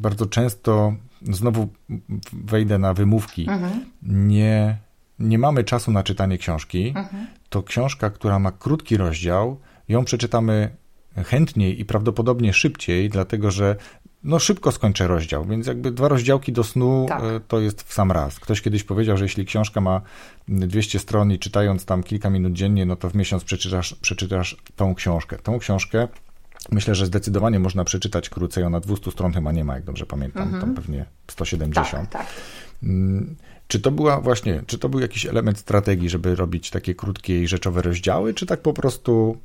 [0.00, 1.68] bardzo często znowu
[2.32, 3.84] wejdę na wymówki, mhm.
[4.02, 4.78] nie,
[5.18, 7.26] nie mamy czasu na czytanie książki, mhm.
[7.48, 10.70] to książka, która ma krótki rozdział, ją przeczytamy
[11.24, 13.76] chętniej i prawdopodobnie szybciej, dlatego że
[14.24, 17.22] no szybko skończę rozdział, więc jakby dwa rozdziałki do snu tak.
[17.22, 18.40] E, to jest w sam raz.
[18.40, 20.00] Ktoś kiedyś powiedział, że jeśli książka ma
[20.48, 24.94] 200 stron i czytając tam kilka minut dziennie, no to w miesiąc przeczytasz, przeczytasz tą
[24.94, 25.38] książkę.
[25.38, 26.08] Tą książkę
[26.70, 28.64] Myślę, że zdecydowanie można przeczytać krócej.
[28.64, 30.42] Ona 200 stron chyba nie ma, jak dobrze pamiętam.
[30.42, 30.62] Mhm.
[30.62, 32.10] Tam pewnie 170.
[32.10, 32.26] Tak, tak.
[32.82, 33.36] Mm,
[33.68, 37.48] czy to była właśnie, czy to był jakiś element strategii, żeby robić takie krótkie i
[37.48, 39.36] rzeczowe rozdziały, czy tak po prostu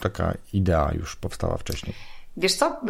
[0.00, 1.94] taka idea już powstała wcześniej?
[2.36, 2.80] Wiesz co,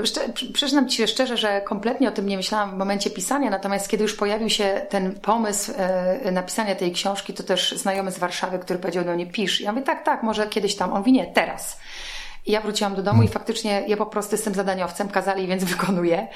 [0.53, 4.03] przyznam Ci się szczerze, że kompletnie o tym nie myślałam w momencie pisania, natomiast kiedy
[4.03, 8.79] już pojawił się ten pomysł e, napisania tej książki, to też znajomy z Warszawy, który
[8.79, 9.61] powiedział, no nie pisz.
[9.61, 10.93] Ja mówię, tak, tak, może kiedyś tam.
[10.93, 11.79] On mówi, nie, teraz.
[12.47, 16.29] I ja wróciłam do domu i faktycznie ja po prostu jestem zadaniowcem, kazali, więc wykonuję.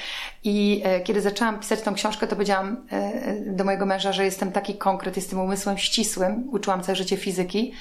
[0.45, 4.53] I e, kiedy zaczęłam pisać tą książkę, to powiedziałam e, do mojego męża, że jestem
[4.53, 7.73] taki konkret, jestem umysłem ścisłym, uczyłam całe życie fizyki,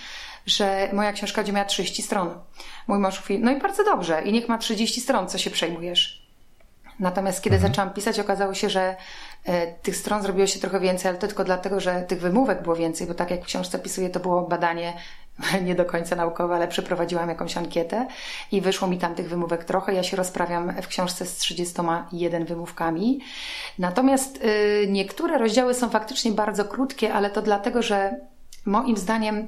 [0.45, 2.29] że moja książka będzie miała 30 stron.
[2.87, 6.27] Mój mąż mówi, no i bardzo dobrze, i niech ma 30 stron, co się przejmujesz.
[6.99, 7.73] Natomiast kiedy mhm.
[7.73, 8.95] zaczęłam pisać, okazało się, że
[9.45, 12.75] e, tych stron zrobiło się trochę więcej, ale to tylko dlatego, że tych wymówek było
[12.75, 14.93] więcej, bo tak jak w książce pisuję, to było badanie
[15.65, 18.07] nie do końca naukowe, ale przeprowadziłam jakąś ankietę
[18.51, 19.93] i wyszło mi tam tych wymówek trochę.
[19.93, 23.19] Ja się rozprawiam w książce z 31 wymówkami.
[23.79, 28.15] Natomiast y, niektóre rozdziały są faktycznie bardzo krótkie, ale to dlatego, że
[28.65, 29.47] moim zdaniem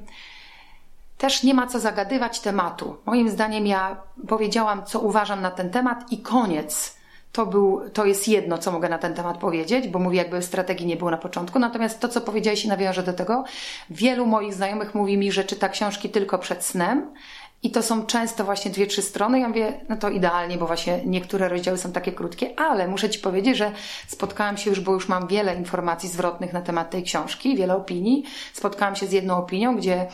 [1.18, 2.96] też nie ma co zagadywać tematu.
[3.06, 6.99] Moim zdaniem ja powiedziałam, co uważam na ten temat i koniec.
[7.32, 10.86] To, był, to jest jedno, co mogę na ten temat powiedzieć, bo mówię, jakby strategii
[10.86, 11.58] nie było na początku.
[11.58, 13.44] Natomiast to, co powiedziałeś, i nawiążę do tego.
[13.90, 17.14] Wielu moich znajomych mówi mi, że czyta książki tylko przed snem.
[17.62, 19.40] I to są często właśnie dwie, trzy strony.
[19.40, 23.18] Ja mówię, no to idealnie, bo właśnie niektóre rozdziały są takie krótkie, ale muszę Ci
[23.18, 23.72] powiedzieć, że
[24.08, 28.24] spotkałam się już, bo już mam wiele informacji zwrotnych na temat tej książki, wiele opinii.
[28.52, 30.06] Spotkałam się z jedną opinią, gdzie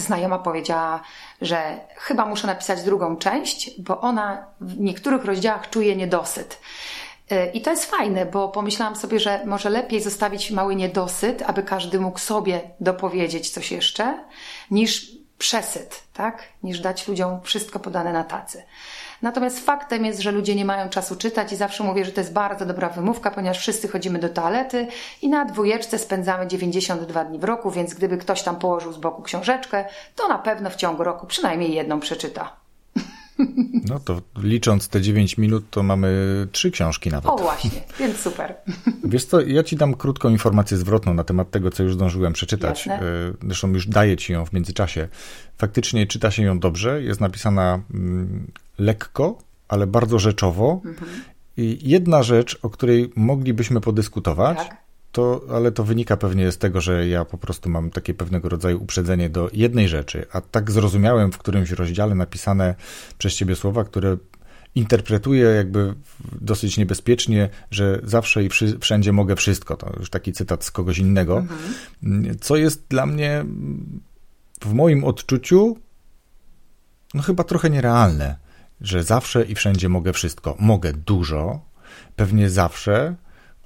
[0.00, 1.00] znajoma powiedziała,
[1.42, 6.60] że chyba muszę napisać drugą część, bo ona w niektórych rozdziałach czuje niedosyt.
[7.32, 11.62] Y, I to jest fajne, bo pomyślałam sobie, że może lepiej zostawić mały niedosyt, aby
[11.62, 14.24] każdy mógł sobie dopowiedzieć coś jeszcze,
[14.70, 16.42] niż przesyt, tak?
[16.62, 18.62] Niż dać ludziom wszystko podane na tacy.
[19.22, 22.32] Natomiast faktem jest, że ludzie nie mają czasu czytać i zawsze mówię, że to jest
[22.32, 24.86] bardzo dobra wymówka, ponieważ wszyscy chodzimy do toalety
[25.22, 29.22] i na dwójeczce spędzamy 92 dni w roku, więc gdyby ktoś tam położył z boku
[29.22, 29.84] książeczkę,
[30.16, 32.66] to na pewno w ciągu roku przynajmniej jedną przeczyta.
[33.84, 36.08] No to licząc te 9 minut, to mamy
[36.52, 37.30] trzy książki nawet.
[37.30, 38.54] O właśnie, więc super.
[39.04, 42.86] Wiesz co, ja ci dam krótką informację zwrotną na temat tego, co już zdążyłem przeczytać.
[42.86, 43.06] Jasne.
[43.06, 45.08] E, Zresztą już daję ci ją w międzyczasie.
[45.58, 48.46] Faktycznie czyta się ją dobrze, jest napisana mm,
[48.78, 50.80] lekko, ale bardzo rzeczowo.
[50.84, 51.10] Mhm.
[51.56, 54.76] I jedna rzecz, o której moglibyśmy podyskutować, Tak.
[55.12, 58.82] to, ale to wynika pewnie z tego, że ja po prostu mam takie pewnego rodzaju
[58.82, 62.74] uprzedzenie do jednej rzeczy, a tak zrozumiałem w którymś rozdziale napisane
[63.18, 64.16] przez ciebie słowa, które
[64.74, 65.94] interpretuję jakby
[66.40, 68.48] dosyć niebezpiecznie, że zawsze i
[68.80, 69.76] wszędzie mogę wszystko.
[69.76, 71.46] To już taki cytat z kogoś innego,
[72.40, 73.44] co jest dla mnie
[74.60, 75.76] w moim odczuciu
[77.14, 78.36] no chyba trochę nierealne,
[78.80, 80.56] że zawsze i wszędzie mogę wszystko.
[80.58, 81.60] Mogę dużo,
[82.16, 83.14] pewnie zawsze,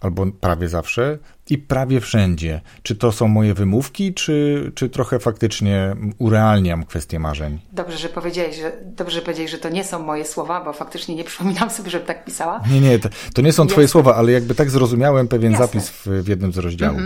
[0.00, 1.18] albo prawie zawsze
[1.50, 2.60] i prawie wszędzie.
[2.82, 7.58] Czy to są moje wymówki, czy, czy trochę faktycznie urealniam kwestię marzeń?
[7.72, 11.14] Dobrze, że powiedziałeś, że, dobrze, że powiedziałeś, że to nie są moje słowa, bo faktycznie
[11.14, 12.60] nie przypominam sobie, żebym tak pisała.
[12.70, 15.66] Nie, nie, to, to nie są twoje słowa, ale jakby tak zrozumiałem pewien Jasne.
[15.66, 17.00] zapis w, w jednym z rozdziałów.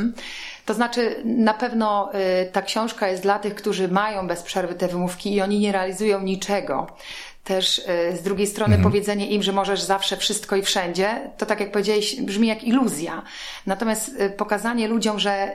[0.65, 4.89] To znaczy, na pewno y, ta książka jest dla tych, którzy mają bez przerwy te
[4.89, 6.87] wymówki i oni nie realizują niczego.
[7.45, 7.83] Też y,
[8.17, 12.21] z drugiej strony powiedzenie im, że możesz zawsze wszystko i wszędzie, to tak jak powiedziałeś,
[12.21, 13.23] brzmi jak iluzja.
[13.67, 15.55] Natomiast y, pokazanie ludziom, że,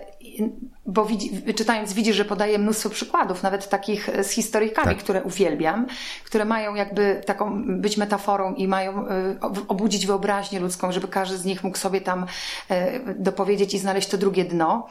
[0.85, 4.97] bo widzi, czytając widzisz, że podaję mnóstwo przykładów, nawet takich y, z historykami, Tak.
[4.97, 5.87] które uwielbiam,
[6.25, 9.05] które mają jakby taką być metaforą i mają
[9.41, 12.25] ob- obudzić wyobraźnię ludzką, żeby każdy z nich mógł sobie tam
[12.71, 12.75] y,
[13.15, 14.87] dopowiedzieć i znaleźć to drugie dno.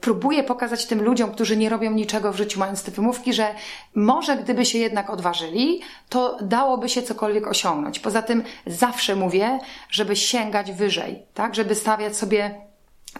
[0.00, 3.54] Próbuję pokazać tym ludziom, którzy nie robią niczego w życiu, mając te wymówki, że
[3.94, 7.98] może gdyby się jednak odważyli, to dałoby się cokolwiek osiągnąć.
[8.00, 9.58] Poza tym zawsze mówię,
[9.90, 11.54] żeby sięgać wyżej, tak?
[11.54, 12.54] Żeby stawiać sobie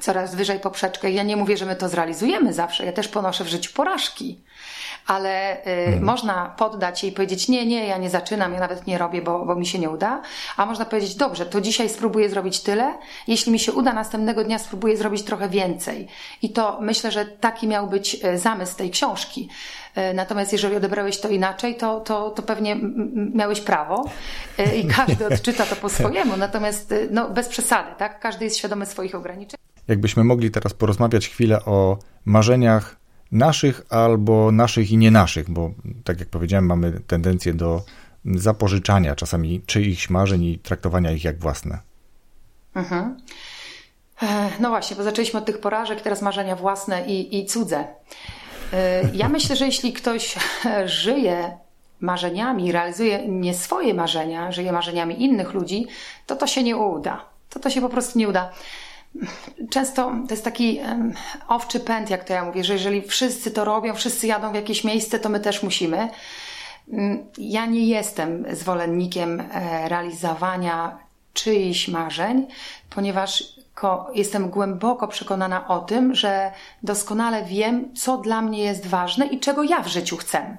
[0.00, 1.10] coraz wyżej poprzeczkę.
[1.10, 2.84] Ja nie mówię, że my to zrealizujemy zawsze.
[2.84, 4.38] Ja też ponoszę w życiu porażki.
[5.06, 8.98] Ale y, można poddać się i powiedzieć, nie, nie, ja nie zaczynam, ja nawet nie
[8.98, 10.22] robię, bo, bo mi się nie uda.
[10.56, 12.98] A można powiedzieć, dobrze, to dzisiaj spróbuję zrobić tyle.
[13.26, 16.08] Jeśli mi się uda, następnego dnia spróbuję zrobić trochę więcej.
[16.42, 19.48] I to myślę, że taki miał być y, zamysł tej książki.
[19.98, 22.76] Y, Natomiast jeżeli odebrałeś to inaczej, to, to, to pewnie
[23.34, 24.10] miałeś prawo
[24.58, 26.36] y, i każdy odczyta to po swojemu.
[26.36, 28.20] Natomiast y, no, bez przesady, tak?
[28.20, 29.58] Każdy jest świadomy swoich ograniczeń.
[29.88, 32.96] Jakbyśmy mogli teraz porozmawiać chwilę o marzeniach
[33.32, 35.70] naszych albo naszych i nie naszych, bo
[36.04, 37.82] tak jak powiedziałem, mamy tendencję do
[38.24, 41.78] zapożyczania czasami czyichś marzeń i traktowania ich jak własne.
[44.22, 47.84] E, No właśnie, bo zaczęliśmy od tych porażek, teraz marzenia własne i, i cudze.
[48.74, 50.34] E, Ja myślę, że jeśli ktoś
[51.04, 51.56] żyje
[52.00, 55.86] marzeniami, realizuje nie swoje marzenia, żyje marzeniami innych ludzi,
[56.26, 57.24] to to się nie uda.
[57.50, 58.50] To to się po prostu nie uda.
[59.70, 60.80] Często to jest taki
[61.48, 64.84] owczy pęd, jak to ja mówię, że jeżeli wszyscy to robią, wszyscy jadą w jakieś
[64.84, 66.08] miejsce, to my też musimy.
[66.92, 70.98] Mm, Ja nie jestem zwolennikiem e, realizowania
[71.34, 72.46] czyichś marzeń,
[72.90, 73.44] ponieważ
[74.14, 79.62] jestem głęboko przekonana o tym, że doskonale wiem, co dla mnie jest ważne i czego
[79.62, 80.56] ja w życiu chcę.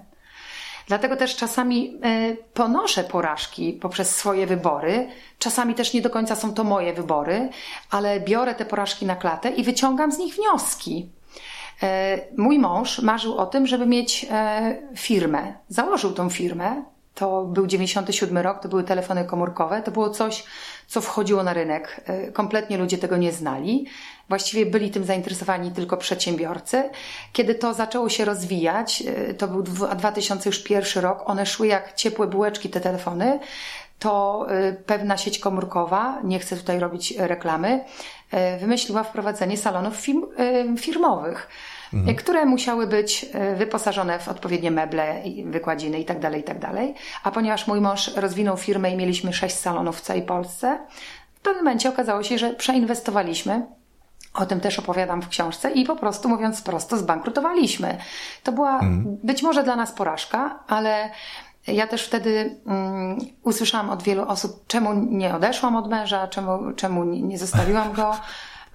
[0.88, 5.08] Dlatego też czasami e, ponoszę porażki poprzez swoje wybory.
[5.40, 7.50] Czasami też nie do końca są to moje wybory,
[7.92, 11.10] ale biorę te porażki na klatę i wyciągam z nich wnioski.
[11.84, 15.54] E, Mój mąż marzył o tym, żeby mieć e, firmę.
[15.70, 16.84] Założył tą firmę.
[17.16, 19.82] To był 97 rok, to były telefony komórkowe.
[19.82, 20.44] To było coś,
[20.88, 22.02] co wchodziło na rynek.
[22.06, 23.86] E, Kompletnie ludzie tego nie znali.
[24.30, 26.90] Właściwie byli tym zainteresowani tylko przedsiębiorcy.
[27.34, 32.28] Kiedy to zaczęło się rozwijać, e, to był dwu- 2001 rok, one szły jak ciepłe
[32.28, 33.40] bułeczki, te telefony,
[34.00, 37.84] to e, pewna sieć komórkowa, nie chcę tutaj robić reklamy,
[38.60, 40.26] wymyśliła wprowadzenie salonów firm,
[40.78, 41.48] firmowych,
[42.08, 46.94] e, które musiały być e, wyposażone w odpowiednie meble, i wykładziny itd., itd.
[47.24, 50.80] A ponieważ mój mąż rozwinął firmę i mieliśmy sześć salonów w całej Polsce,
[51.36, 53.66] w pewnym momencie okazało się, że przeinwestowaliśmy
[54.34, 57.98] o tym też opowiadam w książce i po prostu mówiąc prosto zbankrutowaliśmy.
[58.44, 58.80] To była
[59.24, 61.10] być może dla nas porażka, ale
[61.68, 67.04] ja też wtedy mm, usłyszałam od wielu osób, czemu nie odeszłam od męża, czemu, czemu
[67.04, 68.16] nie zostawiłam go.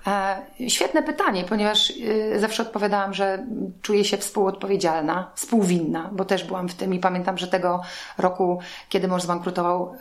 [0.06, 1.92] E, świetne pytanie, ponieważ
[2.34, 3.46] e, zawsze odpowiadałam, że
[3.82, 7.80] czuję się współodpowiedzialna, współwinna, bo też byłam w tym i pamiętam, że tego
[8.18, 8.58] roku,
[8.88, 9.94] kiedy mąż zbankrutował,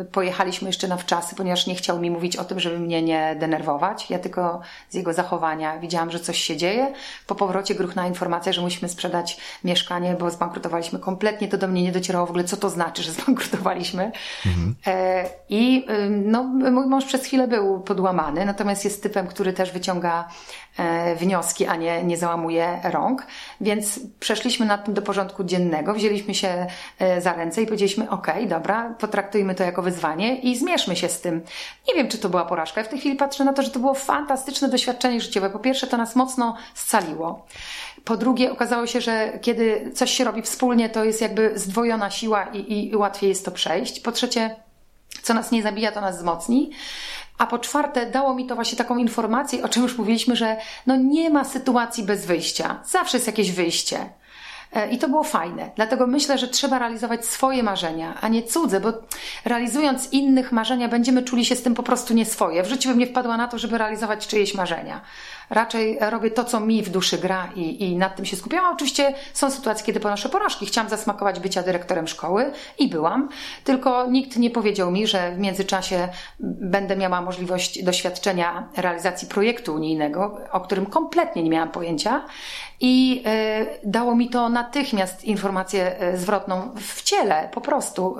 [0.00, 3.36] e, pojechaliśmy jeszcze na wczasy, ponieważ nie chciał mi mówić o tym, żeby mnie nie
[3.40, 4.10] denerwować.
[4.10, 6.92] Ja tylko z jego zachowania widziałam, że coś się dzieje.
[7.26, 11.48] Po powrocie gruchna informacja, że musimy sprzedać mieszkanie, bo zbankrutowaliśmy kompletnie.
[11.48, 14.12] To do mnie nie docierało w ogóle, co to znaczy, że zbankrutowaliśmy.
[14.46, 14.74] Mhm.
[15.48, 20.28] I no, mój mąż przez chwilę był podłamany, natomiast jest typem, który który też wyciąga
[20.78, 23.26] e, wnioski, a nie, nie załamuje rąk.
[23.60, 26.66] Więc przeszliśmy nad tym do porządku dziennego, wzięliśmy się
[26.98, 31.20] e, za ręce i powiedzieliśmy: OK, dobra, potraktujmy to jako wyzwanie i zmierzmy się z
[31.20, 31.42] tym.
[31.88, 32.80] Nie wiem, czy to była porażka.
[32.80, 35.50] Ja w tej chwili patrzę na to, że to było fantastyczne doświadczenie życiowe.
[35.50, 37.46] Po pierwsze, to nas mocno scaliło.
[38.04, 42.44] Po drugie, okazało się, że kiedy coś się robi wspólnie, to jest jakby zdwojona siła
[42.44, 44.00] i, i łatwiej jest to przejść.
[44.00, 44.56] Po trzecie,
[45.22, 46.70] co nas nie zabija, to nas wzmocni.
[47.42, 50.96] A po czwarte, dało mi to właśnie taką informację, o czym już mówiliśmy, że no
[50.96, 52.80] nie ma sytuacji bez wyjścia.
[52.84, 53.98] Zawsze jest jakieś wyjście.
[54.72, 55.70] E, I to było fajne.
[55.76, 58.92] Dlatego myślę, że trzeba realizować swoje marzenia, a nie cudze, bo
[59.44, 62.62] realizując innych marzenia, będziemy czuli się z tym po prostu nieswoje.
[62.62, 65.00] W życiu bym nie wpadła na to, żeby realizować czyjeś marzenia
[65.52, 68.64] raczej robię to, co mi w duszy gra i, i nad tym się skupiam.
[68.72, 70.66] Oczywiście są sytuacje, kiedy ponoszę porażki.
[70.66, 73.28] Chciałam zasmakować bycia dyrektorem szkoły i byłam,
[73.64, 76.08] tylko nikt nie powiedział mi, że w międzyczasie
[76.40, 82.24] będę miała możliwość doświadczenia realizacji projektu unijnego, o którym kompletnie nie miałam pojęcia
[82.80, 88.16] i y, dało mi to natychmiast informację y, zwrotną w ciele, po prostu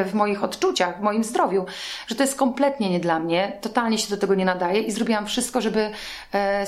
[0.00, 1.66] y, w moich odczuciach, w moim zdrowiu,
[2.06, 5.26] że to jest kompletnie nie dla mnie, totalnie się do tego nie nadaje i zrobiłam
[5.26, 5.90] wszystko, żeby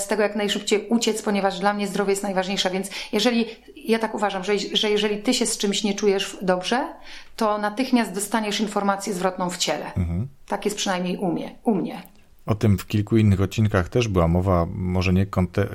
[0.00, 2.70] z tego jak najszybciej uciec, ponieważ dla mnie zdrowie jest najważniejsze.
[2.70, 3.46] Więc jeżeli,
[3.76, 6.88] ja tak uważam, że, że jeżeli ty się z czymś nie czujesz dobrze,
[7.36, 9.94] to natychmiast dostaniesz informację zwrotną w ciele.
[9.94, 10.28] Mhm.
[10.46, 11.54] Tak jest przynajmniej u mnie.
[11.64, 12.02] U mnie.
[12.46, 14.66] O tym w kilku innych odcinkach też była mowa.
[14.74, 15.26] Może nie,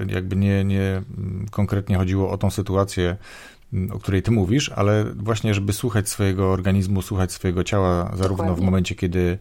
[0.07, 1.01] jakby nie, nie
[1.51, 3.17] konkretnie chodziło o tą sytuację,
[3.91, 8.55] o której ty mówisz, ale właśnie, żeby słuchać swojego organizmu, słuchać swojego ciała, zarówno Dokładnie.
[8.55, 9.37] w momencie, kiedy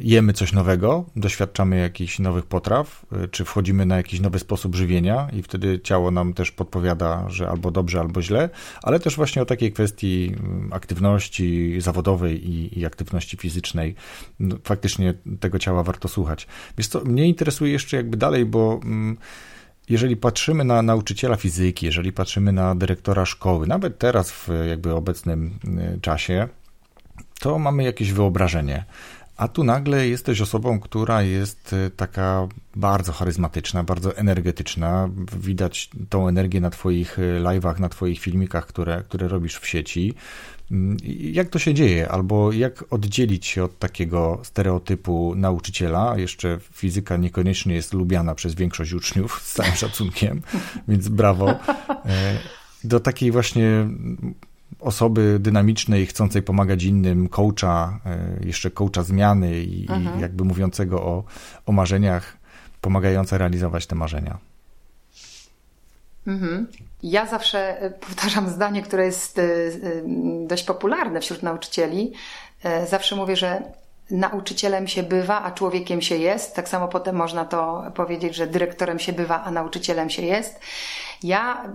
[0.00, 5.28] jemy coś nowego, doświadczamy jakichś nowych potraw, e, czy wchodzimy na jakiś nowy sposób żywienia
[5.32, 8.50] i wtedy ciało nam też podpowiada, że albo dobrze, albo źle,
[8.82, 13.94] ale też właśnie o takiej kwestii mm, aktywności zawodowej i, i aktywności fizycznej.
[14.40, 16.46] No, faktycznie tego ciała warto słuchać.
[16.78, 19.16] Więc to mnie interesuje jeszcze jakby dalej, bo mm,
[19.88, 25.58] jeżeli patrzymy na nauczyciela fizyki, jeżeli patrzymy na dyrektora szkoły, nawet teraz w jakby obecnym
[25.96, 26.48] y, czasie,
[27.40, 28.84] to mamy jakieś wyobrażenie
[29.36, 35.08] a tu nagle jesteś osobą, która jest e, taka bardzo charyzmatyczna, bardzo energetyczna.
[35.40, 40.14] Widać tą energię na Twoich e, live'ach, na Twoich filmikach, które, które robisz w sieci.
[40.70, 42.08] Mm, jak to się dzieje?
[42.08, 46.18] Albo jak oddzielić się od takiego stereotypu nauczyciela?
[46.18, 50.42] Jeszcze fizyka niekoniecznie jest lubiana przez większość uczniów, z całym szacunkiem,
[50.88, 51.50] więc brawo.
[51.50, 51.58] E,
[52.84, 53.88] do takiej właśnie
[54.80, 60.20] osoby dynamicznej, chcącej pomagać innym, coacha, e, jeszcze coacha zmiany i, mhm.
[60.20, 61.24] jakby mówiącego o,
[61.66, 62.36] o marzeniach,
[62.80, 64.38] pomagające realizować te marzenia.
[66.26, 66.66] Mhm.
[67.02, 69.42] Ja zawsze e, powtarzam zdanie, które jest e,
[70.46, 72.12] dość popularne wśród nauczycieli.
[72.88, 73.62] Zawsze mówię, że
[74.10, 76.54] nauczycielem się bywa, a człowiekiem się jest.
[76.54, 80.60] Tak samo potem można to powiedzieć, że dyrektorem się bywa, a nauczycielem się jest.
[81.24, 81.72] Ja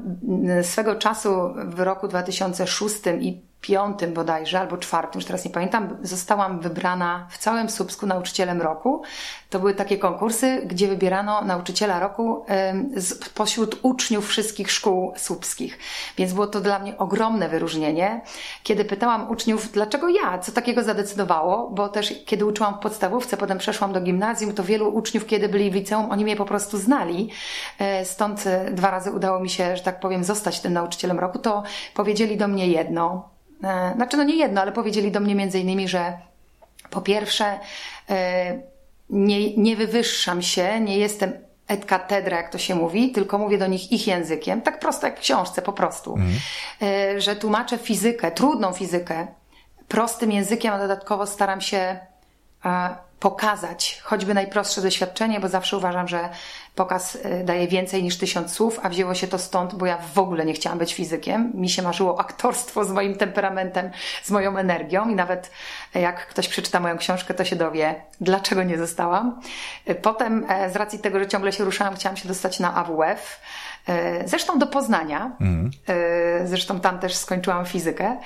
[0.62, 1.30] swego czasu
[1.66, 7.38] w roku 2006 i piątym bodajże, albo czwartym, już teraz nie pamiętam, zostałam wybrana w
[7.38, 9.02] całym Słupsku nauczycielem roku.
[9.50, 12.46] To były takie konkursy, gdzie wybierano nauczyciela roku
[12.96, 15.80] z, pośród uczniów wszystkich szkół słupskich.
[16.18, 18.22] Więc było to dla mnie ogromne wyróżnienie.
[18.64, 23.58] Kiedy pytałam uczniów, dlaczego ja, co takiego zadecydowało, bo też kiedy uczyłam w podstawówce, potem
[23.58, 27.30] przeszłam do gimnazjum, to wielu uczniów, kiedy byli w liceum, oni mnie po prostu znali.
[27.80, 31.64] E, stąd dwa razy udało mi się, że tak powiem, zostać tym nauczycielem roku, to
[31.94, 33.30] powiedzieli do mnie jedno,
[33.96, 36.18] znaczy, no nie jedno, ale powiedzieli do mnie między innymi, że
[36.90, 37.60] po pierwsze,
[38.10, 38.62] e,
[39.10, 41.34] nie, nie wywyższam się, nie jestem
[41.68, 45.18] et katedra, jak to się mówi, tylko mówię do nich ich językiem, tak prosto jak
[45.18, 46.32] w książce po prostu, mhm.
[46.82, 49.28] E, że tłumaczę fizykę, trudną fizykę,
[49.88, 52.00] prostym językiem, a dodatkowo staram się
[53.20, 56.30] pokazać choćby najprostsze doświadczenie, bo zawsze uważam, że
[56.80, 60.20] pokaz y, daje więcej niż tysiąc słów, a wzięło się to stąd, bo ja w
[60.20, 61.52] ogóle nie chciałam być fizykiem.
[61.54, 63.92] Mi się marzyło aktorstwo z moim temperamentem,
[64.24, 65.52] z moją energią i nawet
[65.94, 69.42] jak ktoś przeczyta moją książkę, to się dowie, dlaczego nie zostałam.
[69.90, 73.42] Y, potem, e, z racji tego, że ciągle się ruszałam, chciałam się dostać na AWF
[74.26, 75.32] zresztą do Poznania.
[75.42, 75.72] Mhm.
[76.46, 78.18] Zresztą tam też skończyłam fizykę.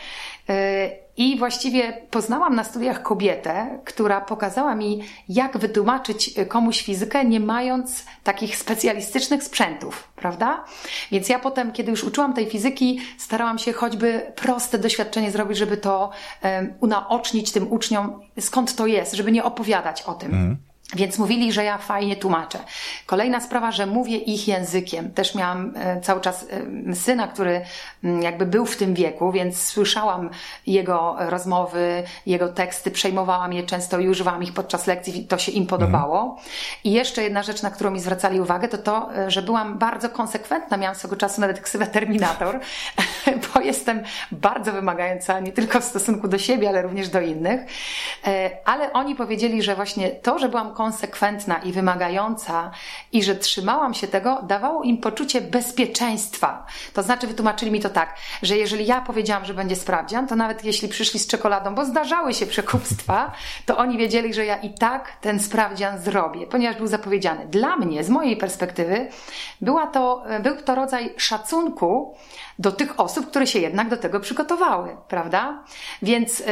[1.17, 8.05] I właściwie poznałam na studiach kobietę, która pokazała mi, jak wytłumaczyć komuś fizykę, nie mając
[8.23, 10.63] takich specjalistycznych sprzętów, prawda?
[11.11, 15.77] Więc ja potem, kiedy już uczyłam tej fizyki, starałam się choćby proste doświadczenie zrobić, żeby
[15.77, 16.09] to
[16.43, 20.31] um, unaocznić tym uczniom, skąd to jest, żeby nie opowiadać o tym.
[20.31, 20.57] Mm.
[20.95, 22.59] Więc mówili, że ja fajnie tłumaczę.
[23.05, 25.11] Kolejna sprawa, że mówię ich językiem.
[25.11, 26.45] Też miałam e, cały czas
[26.89, 27.61] e, syna, który
[28.03, 30.29] mm, jakby był w tym wieku, więc słyszałam
[30.67, 35.67] jego rozmowy, jego teksty, przejmowałam je często i używałam ich podczas lekcji, to się im
[35.67, 36.21] podobało.
[36.23, 36.39] Mhm.
[36.83, 40.09] I jeszcze jedna rzecz, na którą mi zwracali uwagę, to to, e, że byłam bardzo
[40.09, 40.77] konsekwentna.
[40.77, 42.59] Miałam swego czasu nawet ksywę Terminator,
[43.53, 47.61] bo jestem bardzo wymagająca nie tylko w stosunku do siebie, ale również do innych.
[48.65, 50.82] Ale oni powiedzieli, że właśnie to, że byłam konsekwentna
[51.63, 52.71] i wymagająca
[53.11, 56.65] i że trzymałam się tego, dawało im poczucie bezpieczeństwa.
[56.93, 60.65] To znaczy, wytłumaczyli mi to tak, że jeżeli ja powiedziałam, że będzie sprawdzian, to nawet
[60.65, 63.31] jeśli przyszli z czekoladą, bo zdarzały się przekupstwa,
[63.65, 67.45] to oni wiedzieli, że ja i tak ten sprawdzian zrobię, ponieważ był zapowiedziany.
[67.45, 69.07] Dla mnie, z mojej perspektywy,
[69.61, 72.15] była to, był to rodzaj szacunku,
[72.59, 75.63] do tych osób, które się jednak do tego przygotowały, prawda?
[76.01, 76.43] Więc y,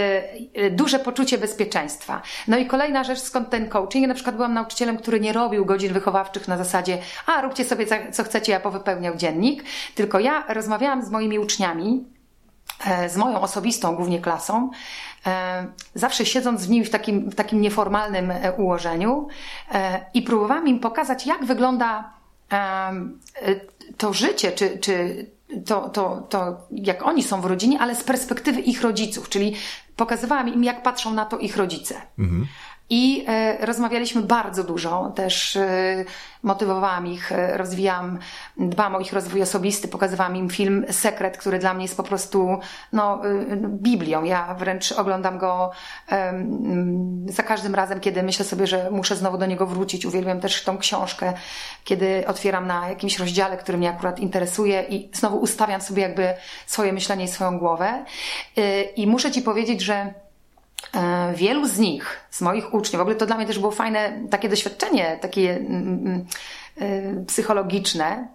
[0.57, 2.21] y, duże poczucie bezpieczeństwa.
[2.47, 4.01] No i kolejna rzecz, skąd ten coaching.
[4.01, 7.85] Ja na przykład byłam nauczycielem, który nie robił godzin wychowawczych na zasadzie, a róbcie sobie
[8.11, 9.63] co chcecie, ja powypełniał dziennik,
[9.95, 12.05] tylko ja rozmawiałam z moimi uczniami,
[12.85, 14.69] e, z moją osobistą głównie klasą,
[15.25, 19.27] e, zawsze siedząc z nimi w takim, w takim nieformalnym e, ułożeniu
[20.13, 22.13] i próbowałam im pokazać, jak wygląda
[23.97, 25.25] to życie, czy, czy
[25.65, 29.55] to, to, to jak oni są w rodzinie, ale z perspektywy ich rodziców, czyli
[29.95, 31.95] pokazywałam im, jak patrzą na to ich rodzice.
[32.19, 32.47] Mhm.
[32.93, 36.05] I e, rozmawialiśmy bardzo dużo, też e,
[36.43, 38.19] motywowałam ich, e, rozwijałam,
[38.57, 42.59] dbam o ich rozwój osobisty, pokazywałam im film Sekret, który dla mnie jest po prostu
[42.93, 43.21] no,
[43.57, 44.23] Biblią.
[44.23, 45.71] Ja wręcz oglądam go
[47.25, 50.05] za każdym razem, kiedy myślę sobie, że muszę znowu do niego wrócić.
[50.05, 51.33] Uwielbiam też tą książkę,
[51.83, 56.33] kiedy otwieram na jakimś rozdziale, który mnie akurat interesuje i znowu ustawiam sobie jakby
[56.65, 58.05] swoje myślenie i swoją głowę.
[58.95, 60.13] I muszę Ci powiedzieć, że
[61.35, 64.49] wielu z nich, z moich uczniów, w ogóle to dla mnie też było fajne takie
[64.49, 66.25] doświadczenie, takie mm, mm,
[66.77, 68.27] mm, psychologiczne,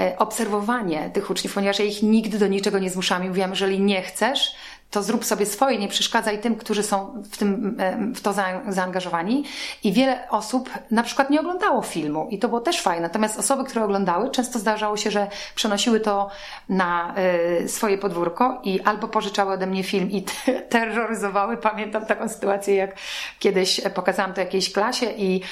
[0.00, 3.80] e, obserwowanie tych uczniów, ponieważ ja ich nigdy do niczego nie zmuszałam i mówiłam, jeżeli
[3.80, 4.54] nie chcesz,
[4.90, 7.76] to zrób sobie swoje, nie przeszkadzaj tym, którzy są w, tym,
[8.14, 8.34] w to
[8.68, 9.44] zaangażowani.
[9.84, 13.02] I wiele osób na przykład nie oglądało filmu i to było też fajne.
[13.02, 16.30] Natomiast osoby, które oglądały, często zdarzało się, że przenosiły to
[16.68, 17.14] na
[17.62, 20.24] y, swoje podwórko i albo pożyczały ode mnie film i
[20.68, 21.56] terroryzowały.
[21.56, 22.96] Pamiętam taką sytuację, jak
[23.38, 25.42] kiedyś pokazałam to jakiejś klasie i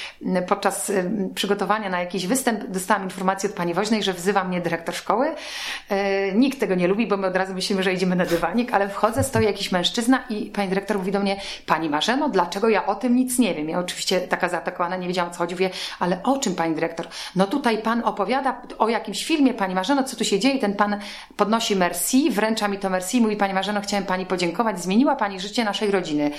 [0.48, 0.92] podczas
[1.34, 5.26] przygotowania na jakiś występ dostałam informację od pani woźnej, że wzywa mnie dyrektor szkoły.
[5.28, 8.88] Y, nikt tego nie lubi, bo my od razu myślimy, że idziemy na dywanik, ale
[8.88, 12.94] wchodzę stoi jakiś mężczyzna i pani dyrektor mówi do mnie, pani Marzeno, dlaczego ja o
[12.94, 13.68] tym nic nie wiem?
[13.68, 17.08] Ja oczywiście taka zaatakowana, nie wiedziałam co chodzi, mówię, ale o czym pani dyrektor?
[17.36, 20.58] No tutaj pan opowiada o jakimś filmie, pani Marzeno, co tu się dzieje?
[20.58, 21.00] Ten pan
[21.36, 25.64] podnosi merci, wręcza mi to merci, mówi pani Marzeno, chciałem pani podziękować, zmieniła pani życie
[25.64, 26.30] naszej rodziny.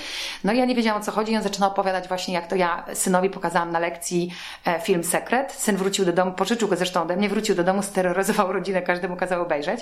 [0.44, 3.30] No ja nie wiedziałam o co chodzi, on zaczyna opowiadać właśnie, jak to ja synowi
[3.30, 4.30] pokazałam na lekcji
[4.64, 5.52] e, film Sekret.
[5.52, 9.16] Syn wrócił do domu, pożyczył go zresztą ode mnie, wrócił do domu, steroryzował rodzinę, każdemu
[9.16, 9.80] kazał obejrzeć.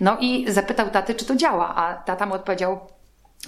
[0.00, 2.80] No i zapytał taty, czy to działa, a tata mu odpowiedział,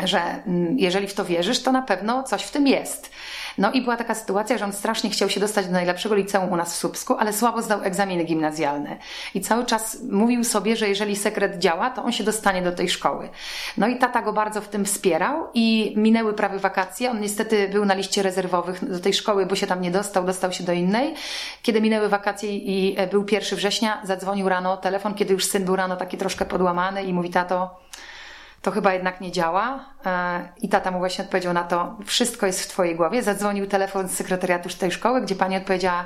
[0.01, 3.11] że mm, jeżeli w to wierzysz, to na pewno coś w tym jest.
[3.59, 6.57] No i była taka sytuacja, że on strasznie chciał się dostać do najlepszego liceum u
[6.57, 8.97] nas w Słupsku, ale słabo zdał egzaminy gimnazjalne.
[9.35, 12.89] I cały czas mówił sobie, że jeżeli sekret działa, to on się dostanie do tej
[12.89, 13.29] szkoły.
[13.77, 17.11] No i tata go bardzo w tym wspierał i minęły prawie wakacje.
[17.11, 20.53] On niestety był na liście rezerwowych do tej szkoły, bo się tam nie dostał, dostał
[20.53, 21.15] się do innej.
[21.63, 25.77] Kiedy minęły wakacje i e, był 1 września, zadzwonił rano telefon, kiedy już syn był
[25.77, 27.83] rano taki troszkę podłamany i mówi tato,
[28.63, 29.85] to chyba jednak nie działa.
[30.07, 33.23] E, I tata mu właśnie odpowiedział na to, wszystko jest w twojej głowie.
[33.23, 36.05] Zadzwonił telefon z sekretariatu tej szkoły, gdzie pani odpowiedziała,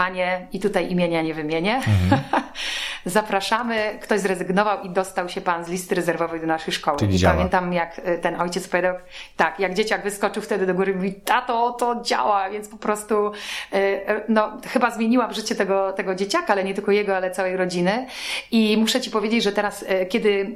[0.00, 2.22] panie, i tutaj imienia nie wymienię, mhm.
[3.04, 6.98] zapraszamy, ktoś zrezygnował i dostał się pan z listy rezerwowej do naszej szkoły.
[6.98, 7.34] Czyli I działa.
[7.34, 8.94] pamiętam, jak e, ten ojciec powiedział,
[9.36, 13.32] tak, jak dzieciak wyskoczył wtedy do góry mówi, tato, to działa, więc po prostu,
[13.72, 18.06] e, no, chyba zmieniłam życie tego, tego dzieciaka, ale nie tylko jego, ale całej rodziny.
[18.50, 20.54] I muszę ci powiedzieć, że teraz, kiedy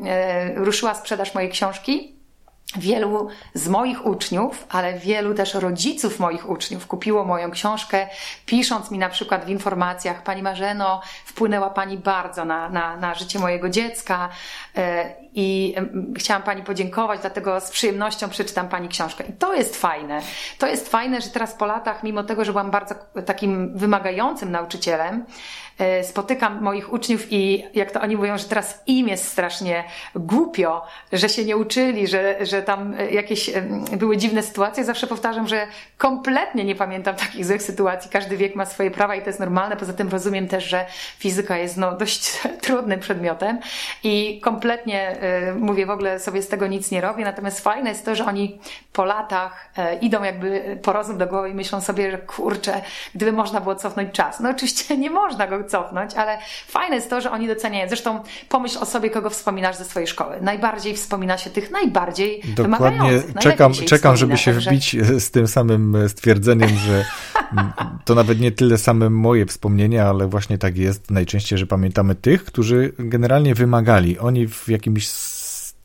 [0.56, 2.13] ruszyła sprzedaż mojej książki,
[2.76, 8.06] wielu z moich uczniów, ale wielu też rodziców moich uczniów kupiło moją książkę,
[8.46, 13.38] pisząc mi na przykład w informacjach, Pani Marzeno, wpłynęła Pani bardzo na, na, na życie
[13.38, 14.28] mojego dziecka
[14.76, 15.74] e, i
[16.16, 19.24] chciałam Pani podziękować, dlatego z przyjemnością przeczytam Pani książkę.
[19.28, 20.20] I to jest fajne.
[20.58, 22.94] To jest fajne, że teraz po latach, mimo tego, że byłam bardzo
[23.26, 25.24] takim wymagającym nauczycielem,
[25.78, 30.82] e, spotykam moich uczniów i jak to oni mówią, że teraz im jest strasznie głupio,
[31.12, 33.50] że się nie uczyli, że, że tam jakieś
[33.96, 34.84] były dziwne sytuacje.
[34.84, 35.66] Zawsze powtarzam, że
[35.98, 38.10] kompletnie nie pamiętam takich złych sytuacji.
[38.10, 39.76] Każdy wiek ma swoje prawa i to jest normalne.
[39.76, 40.86] Poza tym rozumiem też, że
[41.18, 43.58] fizyka jest no, dość trudnym przedmiotem
[44.02, 45.16] i kompletnie
[45.58, 47.24] mówię, w ogóle sobie z tego nic nie robię.
[47.24, 48.58] Natomiast fajne jest to, że oni
[48.92, 52.80] po latach y, idą jakby po rozum do głowy i myślą sobie, że kurczę,
[53.14, 54.40] gdyby można było cofnąć czas.
[54.40, 57.88] No oczywiście nie można go cofnąć, ale fajne jest to, że oni doceniają.
[57.88, 60.36] Zresztą pomyśl o sobie, kogo wspominasz ze swojej szkoły.
[60.40, 62.90] Najbardziej wspomina się tych najbardziej Dokładnie.
[62.90, 63.34] wymagających.
[63.40, 64.70] Czekam, czekam żeby się także...
[64.70, 67.04] wbić z tym samym stwierdzeniem, że
[68.04, 72.44] to nawet nie tyle same moje wspomnienia, ale właśnie tak jest najczęściej, że pamiętamy tych,
[72.44, 74.18] którzy generalnie wymagali.
[74.18, 75.08] Oni w jakimś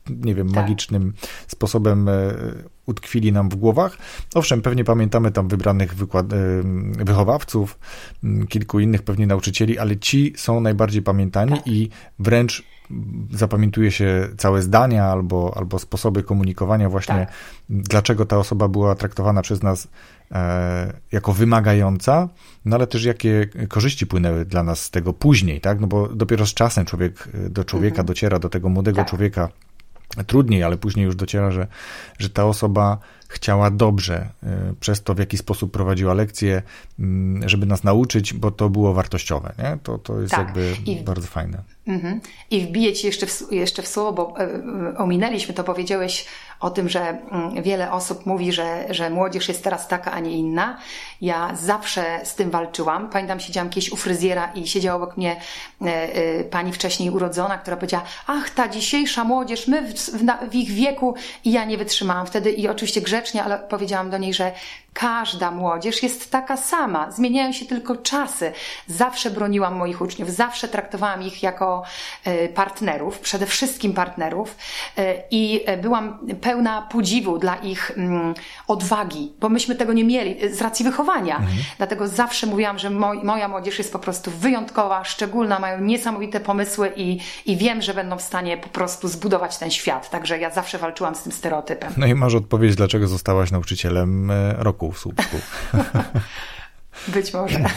[0.08, 0.56] nie wiem, tak.
[0.56, 1.12] magicznym
[1.46, 2.12] sposobem e,
[2.86, 3.98] utkwili nam w głowach.
[4.34, 6.36] Owszem, pewnie pamiętamy tam wybranych wykład, e,
[7.04, 7.78] wychowawców,
[8.48, 11.66] kilku innych pewnie nauczycieli, ale ci są najbardziej pamiętani tak.
[11.66, 11.88] i
[12.18, 12.64] wręcz
[13.32, 17.32] zapamiętuje się całe zdania albo, albo sposoby komunikowania właśnie, tak.
[17.70, 19.88] dlaczego ta osoba była traktowana przez nas
[20.32, 22.28] e, jako wymagająca,
[22.64, 25.80] no ale też jakie korzyści płynęły dla nas z tego później, tak?
[25.80, 28.06] No bo dopiero z czasem człowiek do człowieka mhm.
[28.06, 29.08] dociera, do tego młodego tak.
[29.08, 29.48] człowieka,
[30.26, 31.66] trudniej, ale później już dociera, że,
[32.18, 32.98] że ta osoba
[33.28, 34.46] chciała dobrze y,
[34.80, 36.62] przez to, w jaki sposób prowadziła lekcje,
[36.98, 39.52] mm, żeby nas nauczyć, bo to było wartościowe.
[39.58, 39.78] Nie?
[39.82, 40.46] To, to jest tak.
[40.46, 41.62] jakby I, bardzo fajne.
[41.86, 42.20] Mhm.
[42.50, 46.26] I wbiję Ci jeszcze w, jeszcze w słowo, bo e, e, ominęliśmy to, powiedziałeś
[46.60, 50.32] o tym, że mm, wiele osób mówi, że, że młodzież jest teraz taka, a nie
[50.32, 50.78] inna.
[51.20, 53.10] Ja zawsze z tym walczyłam.
[53.10, 55.36] Pamiętam, siedziałam kiedyś u fryzjera i siedziała obok mnie
[55.82, 60.70] e, pani wcześniej urodzona, która powiedziała, ach, ta dzisiejsza młodzież, my w, w, w ich
[60.70, 64.52] wieku i ja nie wytrzymałam wtedy i oczywiście grzecznie, ale powiedziałam do niej, że
[64.92, 68.52] Każda młodzież jest taka sama, zmieniają się tylko czasy.
[68.86, 71.82] Zawsze broniłam moich uczniów, zawsze traktowałam ich jako
[72.24, 74.56] e, partnerów, przede wszystkim partnerów
[74.98, 78.34] e, i e, byłam pełna podziwu dla ich mm,
[78.66, 81.36] odwagi, bo myśmy tego nie mieli z racji wychowania.
[81.36, 81.56] Mhm.
[81.76, 86.92] Dlatego zawsze mówiłam, że moj, moja młodzież jest po prostu wyjątkowa, szczególna, mają niesamowite pomysły
[86.96, 90.10] i, i wiem, że będą w stanie po prostu zbudować ten świat.
[90.10, 91.92] Także ja zawsze walczyłam z tym stereotypem.
[91.96, 95.36] No i masz odpowiedź, dlaczego zostałaś nauczycielem roku w Słupsku.
[97.08, 97.58] Być może.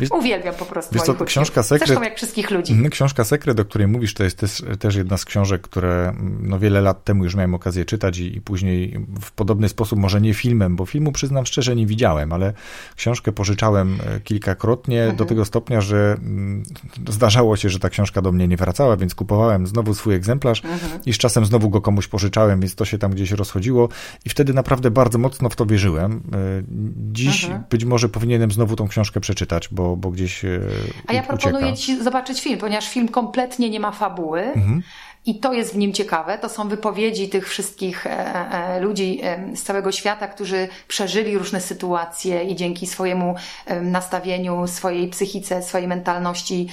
[0.00, 2.72] Wiesz, Uwielbiam po prostu wiesz, to książka Sekret, Zresztą jak wszystkich ludzi.
[2.72, 6.58] Mhm, książka Sekret, o której mówisz, to jest też, też jedna z książek, które no,
[6.58, 10.34] wiele lat temu już miałem okazję czytać i, i, później w podobny sposób, może nie
[10.34, 12.52] filmem, bo filmu przyznam szczerze nie widziałem, ale
[12.96, 15.16] książkę pożyczałem e, kilkakrotnie mhm.
[15.16, 16.62] do tego stopnia, że mm,
[17.08, 21.04] zdarzało się, że ta książka do mnie nie wracała, więc kupowałem znowu swój egzemplarz mhm.
[21.06, 23.88] i z czasem znowu go komuś pożyczałem, więc to się tam gdzieś rozchodziło
[24.24, 26.12] i wtedy naprawdę bardzo mocno w to wierzyłem.
[26.12, 26.62] E,
[27.12, 27.64] dziś mhm.
[27.70, 30.60] być może powinienem znowu tą książkę przeczytać, bo bo, gdzieś e,
[31.06, 34.40] A ja proponuję Ci zobaczyć film, ponieważ film kompletnie nie ma fabuły.
[34.40, 34.82] Mhm.
[35.26, 36.38] I to jest w nim ciekawe.
[36.38, 39.20] To są wypowiedzi tych wszystkich e, e, ludzi
[39.54, 43.34] z całego świata, którzy przeżyli różne sytuacje i dzięki swojemu
[43.82, 46.68] nastawieniu, swojej psychice, swojej mentalności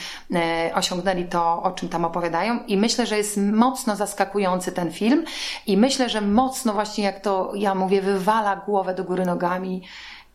[0.73, 2.59] osiągnęli to, o czym tam opowiadają.
[2.67, 5.25] I myślę, że jest mocno zaskakujący ten film.
[5.67, 9.81] I myślę, że mocno właśnie, jak to ja mówię, wywala głowę do góry nogami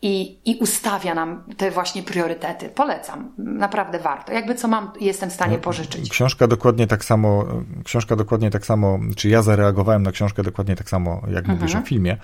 [0.02, 2.68] i, i ustawia nam te właśnie priorytety.
[2.68, 4.32] Polecam, naprawdę warto.
[4.32, 6.10] Jakby co mam, jestem w stanie pożyczyć.
[6.10, 7.44] Książka dokładnie tak samo,
[7.84, 11.58] książka dokładnie tak samo, czy ja zareagowałem na książkę dokładnie tak samo, jak mhm.
[11.58, 12.16] mówisz o filmie,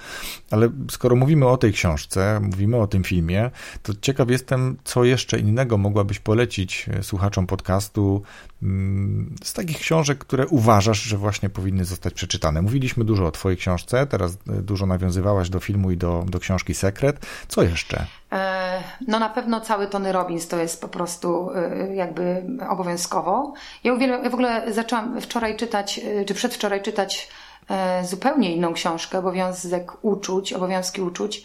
[0.50, 3.50] ale skoro mówimy o tej książce, mówimy o tym filmie,
[3.82, 8.22] to ciekaw jestem, co jeszcze innego mogłabyś polecić e, słuchaczom podcastu
[8.62, 12.62] mm, z takich książek, które uważasz, że właśnie powinny zostać przeczytane.
[12.62, 16.74] Mówiliśmy dużo o twojej książce, teraz e, dużo nawiązywałaś do filmu i do, do książki
[16.74, 17.26] Sekret.
[17.48, 18.06] Co jeszcze?
[18.32, 23.52] E, no na pewno cały Tony Robbins to jest po prostu e, jakby obowiązkowo.
[23.84, 27.28] Ja uwielbiam, ja w ogóle zaczęłam wczoraj czytać, e, czy przedwczoraj czytać
[28.02, 31.44] zupełnie inną książkę, Obowiązek Uczuć, Obowiązki Uczuć,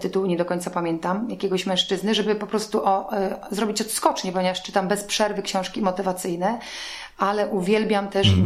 [0.00, 3.10] tytułu nie do końca pamiętam, jakiegoś mężczyzny, żeby po prostu o,
[3.50, 6.58] zrobić odskocznie, ponieważ czytam bez przerwy książki motywacyjne,
[7.18, 8.44] ale uwielbiam też mm.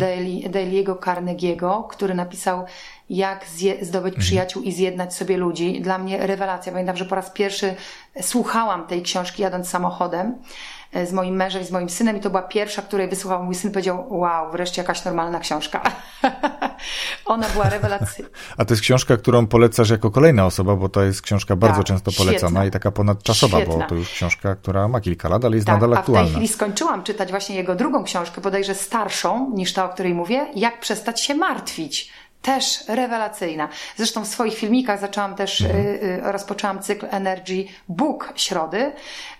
[0.50, 2.64] Daily'ego Carnegie'ego, który napisał
[3.10, 3.46] jak
[3.82, 4.20] zdobyć mhm.
[4.20, 5.80] przyjaciół i zjednać sobie ludzi.
[5.80, 6.72] Dla mnie rewelacja.
[6.72, 7.74] Pamiętam, że po raz pierwszy
[8.22, 10.34] słuchałam tej książki jadąc samochodem
[10.92, 13.54] e, z moim mężem i z moim synem i to była pierwsza, której wysłuchał mój
[13.54, 15.82] syn powiedział, wow, wreszcie jakaś normalna książka.
[17.24, 18.28] Ona była rewelacyjna.
[18.56, 21.86] A to jest książka, którą polecasz jako kolejna osoba, bo to jest książka bardzo tak,
[21.86, 22.64] często polecana świetna.
[22.64, 23.78] i taka ponadczasowa, świetna.
[23.78, 26.20] bo to już książka, która ma kilka lat, ale jest tak, nadal aktualna.
[26.20, 29.88] a w tej chwili skończyłam czytać właśnie jego drugą książkę, bodajże starszą niż ta, o
[29.88, 32.12] której mówię, Jak przestać się martwić
[32.42, 33.68] też rewelacyjna.
[33.96, 35.86] Zresztą w swoich filmikach zaczęłam też, mhm.
[35.86, 38.92] y, y, rozpoczęłam cykl Energy Book Środy,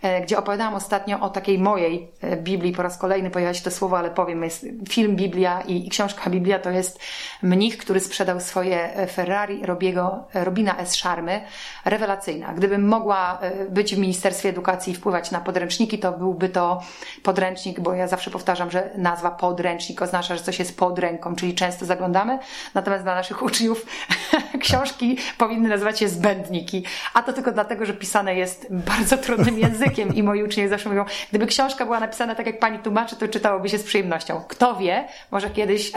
[0.05, 2.73] y, gdzie opowiadałam ostatnio o takiej mojej Biblii.
[2.73, 6.31] Po raz kolejny pojawia się to słowo, ale powiem, jest film Biblia i, i książka
[6.31, 7.01] Biblia to jest
[7.43, 10.95] mnich, który sprzedał swoje Ferrari Robiego, Robina S.
[10.95, 11.41] Szarmy.
[11.85, 12.53] Rewelacyjna.
[12.53, 13.39] Gdybym mogła
[13.71, 16.83] być w Ministerstwie Edukacji i wpływać na podręczniki, to byłby to
[17.23, 21.55] podręcznik, bo ja zawsze powtarzam, że nazwa podręcznik oznacza, że coś jest pod ręką, czyli
[21.55, 22.39] często zaglądamy.
[22.75, 23.87] Natomiast natomiast dla naszych uczniów
[24.65, 26.85] książki powinny nazywać się zbędniki.
[27.15, 31.05] A to tylko dlatego, że pisane jest bardzo trudnym językiem i moi uczniowie zawsze mówią,
[31.31, 34.41] gdyby książka była napisana tak jak pani tłumaczy, to czytałoby się z przyjemnością.
[34.49, 35.93] Kto wie, może kiedyś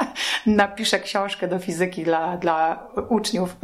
[0.46, 3.56] napiszę książkę do fizyki dla, dla uczniów.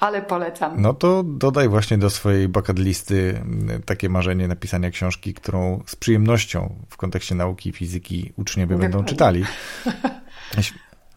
[0.00, 0.82] Ale polecam.
[0.82, 3.42] No to dodaj właśnie do swojej bucket listy
[3.86, 9.44] takie marzenie napisania książki, którą z przyjemnością w kontekście nauki fizyki uczniowie będą czytali.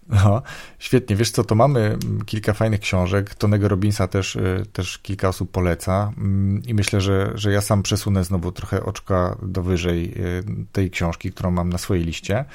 [0.10, 0.42] No,
[0.80, 1.16] świetnie.
[1.16, 3.36] Wiesz co, to mamy kilka fajnych książek.
[3.36, 7.84] Tonego Robinsa też, y, też kilka osób poleca mm, i myślę, że, że ja sam
[7.84, 12.46] przesunę znowu trochę oczka do wyżej y, tej książki, którą mam na swojej liście.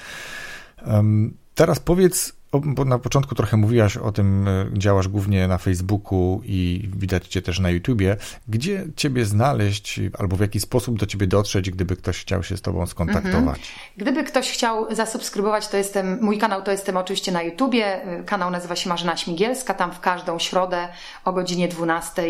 [1.55, 6.89] Teraz powiedz, bo na początku trochę mówiłaś o tym, e, działasz głównie na Facebooku i
[6.97, 8.17] widać cię też na YouTubie.
[8.49, 12.63] Gdzie ciebie znaleźć albo w jaki sposób do ciebie dotrzeć, gdyby ktoś chciał się z
[12.63, 13.59] tobą skontaktować?
[13.59, 13.79] Mhm.
[13.97, 18.01] Gdyby ktoś chciał zasubskrybować, to jestem, mój kanał to jestem oczywiście na YouTubie.
[18.27, 19.75] Kanał nazywa się Marzena Śmigielska.
[19.75, 20.89] Tam w każdą środę
[21.25, 22.23] o godzinie 12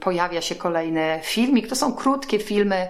[0.00, 1.68] pojawia się kolejny filmik.
[1.68, 2.88] To są krótkie filmy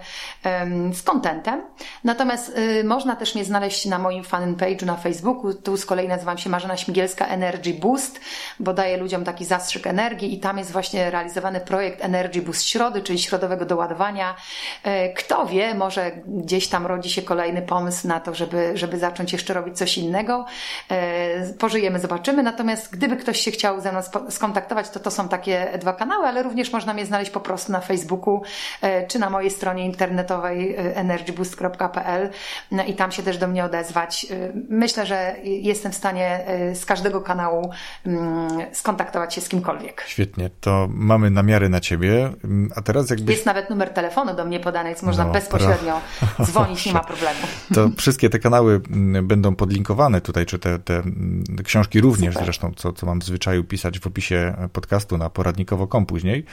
[0.93, 1.61] z kontentem.
[2.03, 5.53] Natomiast y, można też mnie znaleźć na moim fanpage'u na Facebooku.
[5.53, 8.19] Tu z kolei nazywam się Marzena Śmigielska Energy Boost,
[8.59, 13.01] bo daje ludziom taki zastrzyk energii i tam jest właśnie realizowany projekt Energy Boost Środy,
[13.01, 14.35] czyli środowego doładowania.
[14.83, 19.33] E, kto wie, może gdzieś tam rodzi się kolejny pomysł na to, żeby, żeby zacząć
[19.33, 20.45] jeszcze robić coś innego.
[20.91, 22.43] E, pożyjemy, zobaczymy.
[22.43, 26.43] Natomiast gdyby ktoś się chciał ze mną skontaktować, to to są takie dwa kanały, ale
[26.43, 28.41] również można mnie znaleźć po prostu na Facebooku
[28.81, 32.29] e, czy na mojej stronie internetowej energyboost.pl
[32.87, 34.25] i tam się też do mnie odezwać.
[34.69, 36.42] Myślę, że jestem w stanie
[36.73, 37.71] z każdego kanału
[38.05, 40.03] mm, skontaktować się z kimkolwiek.
[40.07, 43.31] Świetnie, to mamy namiary na ciebie, mm, a teraz jakby...
[43.31, 46.45] Jest nawet numer telefonu do mnie podany, więc można no, bezpośrednio pra...
[46.45, 47.39] dzwonić, nie ma problemu.
[47.73, 51.03] To wszystkie te kanały mm, będą podlinkowane tutaj, czy te, te
[51.63, 52.45] książki również Super.
[52.45, 56.45] zresztą, co, co mam w zwyczaju pisać w opisie podcastu na poradnikowo.com później,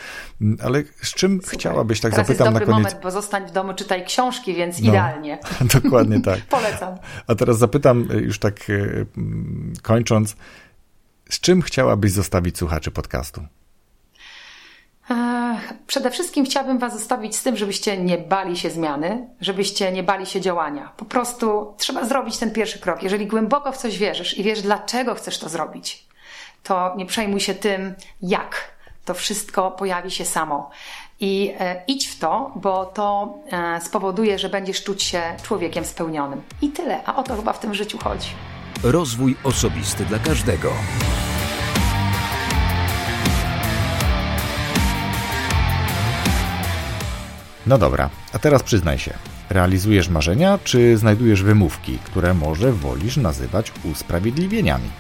[0.65, 1.59] ale z czym Super.
[1.59, 2.93] chciałabyś, tak teraz zapytam jest dobry na koniec...
[2.93, 5.39] moment, bo zostań w domu, czytaj książki, więc no, idealnie.
[5.83, 6.41] Dokładnie tak.
[6.59, 6.99] Polecam.
[7.27, 9.07] A teraz zapytam już tak y,
[9.83, 10.37] kończąc,
[11.31, 13.43] z czym chciałabyś zostawić słuchaczy podcastu?
[15.87, 20.27] Przede wszystkim chciałabym Was zostawić z tym, żebyście nie bali się zmiany, żebyście nie bali
[20.27, 20.93] się działania.
[20.97, 23.03] Po prostu trzeba zrobić ten pierwszy krok.
[23.03, 26.07] Jeżeli głęboko w coś wierzysz i wiesz, dlaczego chcesz to zrobić,
[26.63, 28.81] to nie przejmuj się tym, jak.
[29.05, 30.71] To wszystko pojawi się samo.
[31.21, 36.43] I e, idź w to, bo to e, spowoduje, że będziesz czuć się człowiekiem spełnionym.
[36.63, 37.05] I tyle.
[37.05, 38.29] A o to chyba w tym życiu chodzi.
[38.83, 40.73] Rozwój osobisty dla każdego.
[47.67, 49.15] No dobra, a teraz przyznaj się.
[49.51, 54.91] Realizujesz marzenia, czy znajdujesz wymówki, które może wolisz nazywać usprawiedliwieniami?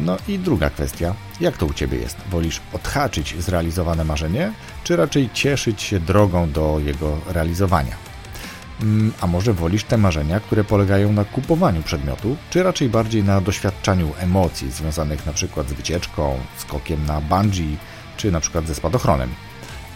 [0.00, 1.14] No i druga kwestia.
[1.40, 2.16] Jak to u Ciebie jest?
[2.30, 4.52] Wolisz odhaczyć zrealizowane marzenie,
[4.84, 8.07] czy raczej cieszyć się drogą do jego realizowania?
[8.82, 13.40] Mm, a może wolisz te marzenia, które polegają na kupowaniu przedmiotu, czy raczej bardziej na
[13.40, 17.76] doświadczaniu emocji związanych przykład z wycieczką, skokiem na bungee,
[18.16, 19.30] czy przykład ze spadochronem?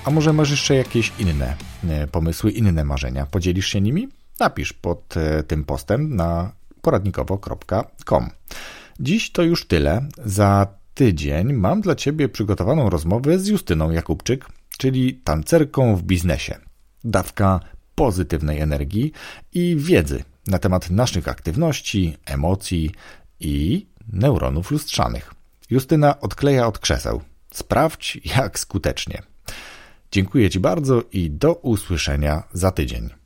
[0.04, 1.56] A może masz jeszcze jakieś inne
[1.88, 3.26] e, pomysły, inne marzenia?
[3.26, 4.08] Podzielisz się nimi?
[4.40, 6.52] Napisz pod e, tym postem na
[6.82, 8.30] poradnikowo.com.
[9.00, 10.08] Dziś to już tyle.
[10.24, 14.46] Za tydzień mam dla Ciebie przygotowaną rozmowę z Justyną Jakubczyk,
[14.78, 16.58] czyli tancerką w biznesie.
[17.04, 17.60] Dawka
[17.94, 19.12] pozytywnej energii
[19.52, 22.90] i wiedzy na temat naszych aktywności, emocji
[23.40, 25.34] i neuronów lustrzanych.
[25.70, 27.22] Justyna odkleja od krzeseł.
[27.52, 29.22] Sprawdź, jak skutecznie.
[30.12, 33.21] Dziękuję Ci bardzo i do usłyszenia za tydzień.